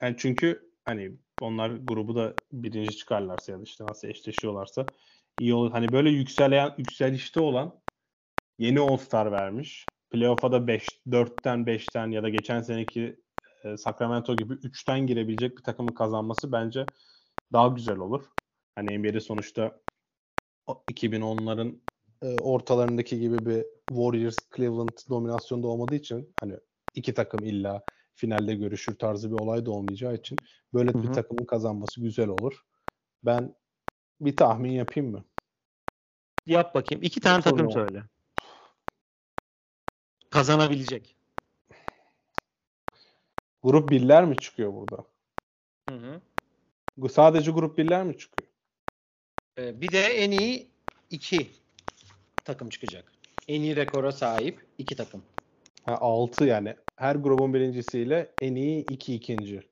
Yani 0.00 0.14
çünkü 0.18 0.70
hani 0.84 1.12
onlar 1.40 1.70
grubu 1.70 2.16
da 2.16 2.36
birinci 2.52 2.96
çıkarlarsa 2.96 3.52
ya 3.52 3.58
da 3.58 3.62
işte 3.62 3.84
nasıl 3.84 4.08
eşleşiyorlarsa 4.08 4.92
iyi 5.38 5.54
olur. 5.54 5.70
Hani 5.72 5.92
böyle 5.92 6.10
yükselen 6.10 6.74
yükselişte 6.78 7.40
olan 7.40 7.82
yeni 8.58 8.80
All-Star 8.80 9.32
vermiş. 9.32 9.90
Playoff'a 10.10 10.52
da 10.52 10.66
5 10.66 11.00
4'ten 11.10 11.66
5'ten 11.66 12.10
ya 12.10 12.22
da 12.22 12.28
geçen 12.28 12.62
seneki 12.62 13.20
e, 13.64 13.76
Sacramento 13.76 14.36
gibi 14.36 14.54
3'ten 14.54 15.06
girebilecek 15.06 15.58
bir 15.58 15.62
takımın 15.62 15.92
kazanması 15.94 16.52
bence 16.52 16.86
daha 17.52 17.68
güzel 17.68 17.96
olur. 17.98 18.24
Hani 18.74 18.98
NBA'de 18.98 19.20
sonuçta 19.20 19.80
o 20.66 20.84
2010'ların 20.88 21.82
e, 22.22 22.38
ortalarındaki 22.38 23.20
gibi 23.20 23.46
bir 23.46 23.66
Warriors 23.88 24.44
Cleveland 24.56 24.92
dominasyonda 25.08 25.66
olmadığı 25.66 25.94
için 25.94 26.34
hani 26.40 26.54
iki 26.94 27.14
takım 27.14 27.44
illa 27.44 27.82
finalde 28.14 28.54
görüşür 28.54 28.98
tarzı 28.98 29.30
bir 29.30 29.34
olay 29.34 29.66
da 29.66 29.70
olmayacağı 29.70 30.14
için 30.14 30.44
böyle 30.74 30.92
Hı 30.92 31.02
bir 31.02 31.12
takımın 31.12 31.44
kazanması 31.44 32.00
güzel 32.00 32.28
olur. 32.28 32.64
Ben 33.24 33.54
bir 34.20 34.36
tahmin 34.36 34.72
yapayım 34.72 35.10
mı? 35.10 35.24
yap 36.46 36.74
bakayım. 36.74 37.02
İki 37.02 37.20
tane 37.20 37.42
takım 37.42 37.70
söyle. 37.70 38.02
Kazanabilecek. 40.30 41.16
Grup 43.62 43.90
birler 43.90 44.24
mi 44.24 44.38
çıkıyor 44.38 44.72
burada? 44.72 45.04
Hı 45.88 45.94
hı. 45.94 46.20
Bu 46.96 47.08
sadece 47.08 47.50
grup 47.50 47.78
birler 47.78 48.04
mi 48.04 48.18
çıkıyor? 48.18 48.48
Ee, 49.58 49.80
bir 49.80 49.92
de 49.92 50.00
en 50.00 50.30
iyi 50.30 50.70
iki 51.10 51.50
takım 52.44 52.68
çıkacak. 52.68 53.12
En 53.48 53.60
iyi 53.60 53.76
rekora 53.76 54.12
sahip 54.12 54.66
iki 54.78 54.96
takım. 54.96 55.22
Ha 55.82 55.96
6 56.00 56.44
yani. 56.44 56.76
Her 57.00 57.16
grubun 57.16 57.54
birincisiyle 57.54 58.30
en 58.40 58.54
iyi 58.54 58.84
iki 58.84 59.14
ikinci. 59.14 59.62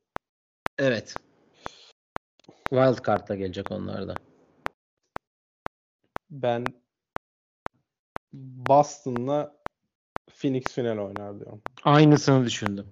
Evet. 0.79 1.19
Wild 2.69 3.07
Card'da 3.07 3.35
gelecek 3.35 3.71
onlar 3.71 4.09
da. 4.09 4.19
Ben 6.31 6.75
Boston'la 8.33 9.57
Phoenix 10.31 10.73
final 10.73 10.99
oynar 10.99 11.41
diyorum. 11.41 11.62
Aynısını 11.85 12.47
düşündüm. 12.47 12.87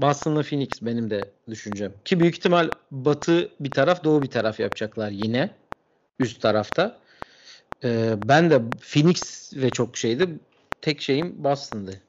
Boston'la 0.00 0.42
Phoenix 0.42 0.82
benim 0.82 1.10
de 1.10 1.30
düşüncem. 1.48 1.92
Ki 2.04 2.20
büyük 2.20 2.36
ihtimal 2.36 2.70
Batı 2.90 3.50
bir 3.60 3.72
taraf, 3.72 4.04
Doğu 4.04 4.22
bir 4.22 4.30
taraf 4.30 4.60
yapacaklar 4.60 5.10
yine. 5.10 5.50
Üst 6.18 6.42
tarafta. 6.42 6.98
Ee, 7.84 8.14
ben 8.18 8.50
de 8.50 8.62
Phoenix 8.92 9.50
ve 9.56 9.70
çok 9.70 9.96
şeydi. 9.96 10.28
Tek 10.82 11.00
şeyim 11.00 11.44
Boston'dı. 11.44 12.00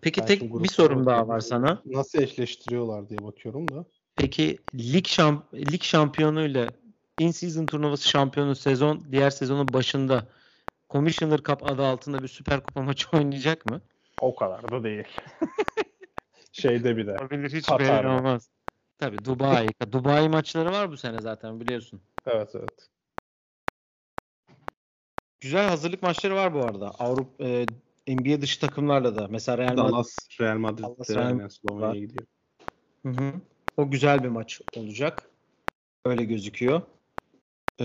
Peki 0.00 0.20
Ben 0.20 0.26
tek 0.26 0.42
bir 0.42 0.68
sorum 0.68 1.06
daha 1.06 1.28
var 1.28 1.40
sana. 1.40 1.82
Nasıl 1.84 2.18
eşleştiriyorlar 2.18 3.08
diye 3.08 3.22
bakıyorum 3.22 3.70
da. 3.70 3.86
Peki 4.16 4.58
lig 4.74 5.06
şamp 5.06 5.54
lig 5.54 5.82
şampiyonuyla 5.82 6.72
in 7.18 7.30
season 7.30 7.66
turnuvası 7.66 8.08
şampiyonu 8.08 8.54
sezon 8.54 9.04
diğer 9.12 9.30
sezonun 9.30 9.72
başında 9.72 10.28
Commissioner 10.90 11.38
Cup 11.38 11.66
adı 11.66 11.82
altında 11.82 12.22
bir 12.22 12.28
süper 12.28 12.62
kupa 12.62 12.82
maçı 12.82 13.08
oynayacak 13.16 13.66
mı? 13.66 13.80
O 14.20 14.34
kadar 14.34 14.70
da 14.70 14.84
değil. 14.84 15.04
Şeyde 16.52 16.96
bir 16.96 17.06
de. 17.06 17.18
Olabilir 17.18 17.52
hiç 17.52 17.70
belli 17.70 18.08
olmaz. 18.08 18.50
Tabii 18.98 19.24
Dubai. 19.24 19.74
Dubai 19.92 20.28
maçları 20.28 20.72
var 20.72 20.90
bu 20.90 20.96
sene 20.96 21.20
zaten 21.20 21.60
biliyorsun. 21.60 22.00
Evet 22.26 22.50
evet. 22.54 22.88
Güzel 25.40 25.68
hazırlık 25.68 26.02
maçları 26.02 26.34
var 26.34 26.54
bu 26.54 26.64
arada. 26.64 26.88
Avrupa 26.88 27.44
e, 27.44 27.68
NBA 28.16 28.40
dışı 28.42 28.60
takımlarla 28.60 29.16
da. 29.16 29.28
Mesela 29.30 29.58
Real 29.58 29.76
Madrid. 29.76 29.92
Dallas 29.92 30.28
Real 30.40 30.58
Madrid 30.58 30.84
Dallas, 30.84 31.10
Real 31.10 31.26
aynen 31.26 31.48
Slovenya'ya 31.48 32.00
gidiyor. 32.00 32.26
Hı 33.02 33.08
hı. 33.08 33.32
O 33.76 33.90
güzel 33.90 34.24
bir 34.24 34.28
maç 34.28 34.60
olacak. 34.76 35.30
Öyle 36.04 36.24
gözüküyor. 36.24 36.82
Ee, 37.80 37.84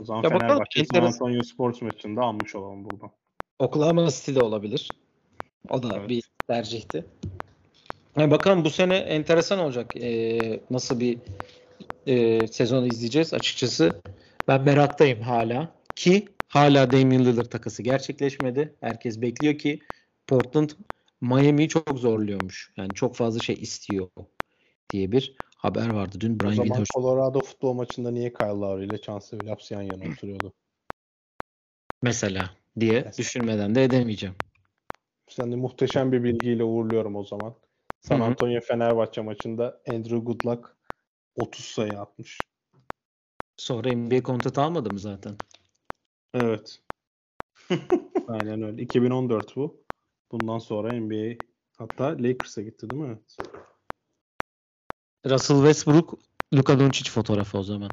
O 0.00 0.04
zaman 0.04 0.22
Ya 0.22 0.30
Fenerbahçe 0.30 0.84
San 0.84 0.96
enteresan. 0.98 1.26
Antonio 1.26 1.42
Sports 1.42 1.82
maçında 1.82 2.20
almış 2.20 2.54
olalım 2.54 2.84
buradan. 2.84 3.10
Oklahoma 3.58 4.10
City 4.10 4.34
de 4.34 4.40
olabilir. 4.40 4.96
O 5.68 5.82
da 5.82 5.96
Evet. 5.96 6.08
bir 6.08 6.24
tercihti. 6.46 7.04
Yani 8.16 8.30
bakalım 8.30 8.64
bu 8.64 8.70
sene 8.70 8.96
enteresan 8.96 9.58
olacak. 9.58 9.96
Ee, 9.96 10.60
nasıl 10.70 11.00
bir 11.00 11.18
e, 12.06 12.46
sezon 12.46 12.84
izleyeceğiz 12.84 13.34
açıkçası. 13.34 14.00
Ben 14.48 14.62
meraktayım 14.62 15.20
hala. 15.20 15.68
Ki 15.96 16.28
hala 16.52 16.92
Damian 16.92 17.24
Lillard 17.24 17.46
takası 17.50 17.82
gerçekleşmedi. 17.82 18.76
Herkes 18.80 19.20
bekliyor 19.20 19.58
ki 19.58 19.80
Portland 20.26 20.70
Miami'yi 21.20 21.68
çok 21.68 21.98
zorluyormuş. 21.98 22.72
Yani 22.76 22.94
çok 22.94 23.16
fazla 23.16 23.40
şey 23.40 23.54
istiyor 23.62 24.08
diye 24.90 25.12
bir 25.12 25.36
haber 25.56 25.88
vardı. 25.88 26.20
Dün 26.20 26.40
O 26.40 26.40
Brian 26.40 26.50
zaman 26.50 26.64
Windhorst 26.64 26.92
Colorado 26.94 27.42
futbol 27.42 27.72
maçında 27.72 28.10
niye 28.10 28.32
Kyle 28.32 28.46
Lowry 28.46 28.84
ile 28.84 29.00
Chance 29.00 29.38
Billups 29.38 29.70
yan 29.70 29.82
yana 29.82 30.04
oturuyordu? 30.04 30.54
mesela 32.02 32.50
diye 32.80 32.94
Mesela. 33.04 33.16
düşünmeden 33.18 33.74
de 33.74 33.84
edemeyeceğim. 33.84 34.34
Seni 35.28 35.56
muhteşem 35.56 36.12
bir 36.12 36.24
bilgiyle 36.24 36.64
uğurluyorum 36.64 37.16
o 37.16 37.24
zaman. 37.24 37.54
San. 38.00 38.20
Antonio 38.20 38.60
Fenerbahçe 38.60 39.20
maçında 39.20 39.82
Andrew 39.88 40.16
Goodluck 40.18 40.76
30 41.36 41.64
sayı 41.64 42.00
atmış. 42.00 42.48
Sonra 43.56 43.90
NBA 43.96 44.22
kontrat 44.22 44.58
almadı 44.58 44.90
mı 44.90 44.98
zaten? 44.98 45.38
Evet. 46.34 46.82
Aynen 48.28 48.62
öyle. 48.62 48.82
2014 48.82 49.56
bu. 49.56 49.84
Bundan 50.32 50.58
sonra 50.58 51.00
NBA 51.00 51.36
hatta 51.78 52.04
Lakers'a 52.18 52.62
gitti 52.62 52.90
değil 52.90 53.02
mi? 53.02 53.18
Evet. 53.40 53.52
Russell 55.26 55.56
Westbrook, 55.56 56.18
Luka 56.54 56.78
Doncic 56.80 57.10
fotoğrafı 57.10 57.58
o 57.58 57.62
zaman. 57.62 57.90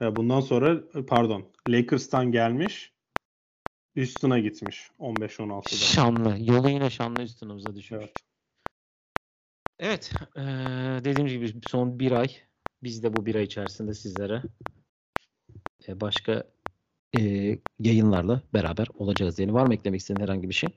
Ya 0.00 0.16
bundan 0.16 0.40
sonra 0.40 0.80
pardon 1.06 1.52
Lakers'tan 1.66 2.32
gelmiş 2.32 2.92
Houston'a 3.96 4.38
gitmiş 4.38 4.90
15-16'da. 4.98 5.62
Şanlı. 5.62 6.36
Yolu 6.38 6.70
yine 6.70 6.90
şanlı 6.90 7.22
üstünümüze 7.22 7.74
düşmüş. 7.74 7.98
Evet. 8.00 8.22
Evet. 9.78 10.12
eee 10.36 11.04
dediğim 11.04 11.28
gibi 11.28 11.54
son 11.62 11.98
bir 11.98 12.12
ay 12.12 12.28
biz 12.82 13.02
de 13.02 13.14
bu 13.14 13.26
bir 13.26 13.34
ay 13.34 13.44
içerisinde 13.44 13.94
sizlere 13.94 14.42
e, 15.88 16.00
başka 16.00 16.44
e, 17.14 17.20
yayınlarla 17.80 18.42
beraber 18.54 18.88
olacağız. 18.94 19.38
Yani 19.38 19.54
var 19.54 19.66
mı 19.66 19.74
eklemek 19.74 20.00
istediğin 20.00 20.22
herhangi 20.22 20.48
bir 20.48 20.54
şey? 20.54 20.72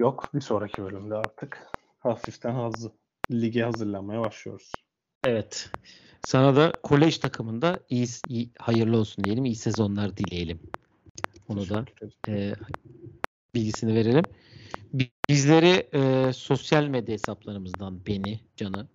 Yok 0.00 0.30
bir 0.34 0.40
sonraki 0.40 0.82
bölümde 0.82 1.14
artık 1.14 1.66
hafiften 1.98 2.54
hazır 2.54 2.92
lige 3.30 3.62
hazırlanmaya 3.62 4.20
başlıyoruz. 4.20 4.84
Evet. 5.24 5.70
Sana 6.20 6.56
da 6.56 6.80
kolej 6.82 7.18
takımında 7.18 7.80
iyi, 7.88 8.06
iyi 8.28 8.50
hayırlı 8.58 8.98
olsun 8.98 9.24
diyelim. 9.24 9.44
İyi 9.44 9.54
sezonlar 9.56 10.16
dileyelim. 10.16 10.60
Onu 11.48 11.68
da 11.68 11.86
e, 12.28 12.54
bilgisini 13.54 13.94
verelim. 13.94 14.26
Bi- 14.94 15.12
Bizleri 15.30 15.88
e, 15.94 16.32
sosyal 16.32 16.84
medya 16.88 17.12
hesaplarımızdan 17.14 18.06
beni, 18.06 18.40
Can'ı, 18.56 18.88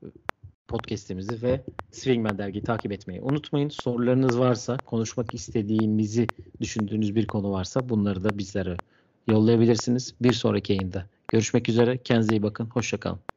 podcast'imizi 0.72 1.42
ve 1.42 1.62
Swingman 1.92 2.38
dergiyi 2.38 2.64
takip 2.64 2.92
etmeyi 2.92 3.22
unutmayın. 3.22 3.70
Sorularınız 3.70 4.40
varsa, 4.40 4.78
konuşmak 4.78 5.34
istediğimizi 5.34 6.28
düşündüğünüz 6.62 7.16
bir 7.16 7.28
konu 7.28 7.52
varsa 7.52 7.90
bunları 7.90 8.24
da 8.24 8.38
bizlere 8.38 8.78
yollayabilirsiniz. 9.28 10.14
Bir 10.22 10.34
sonraki 10.34 10.74
yayında 10.74 11.06
görüşmek 11.30 11.70
üzere. 11.70 11.98
Kendinize 11.98 12.36
iyi 12.36 12.44
bakın. 12.44 12.66
Hoşçakalın. 12.66 13.31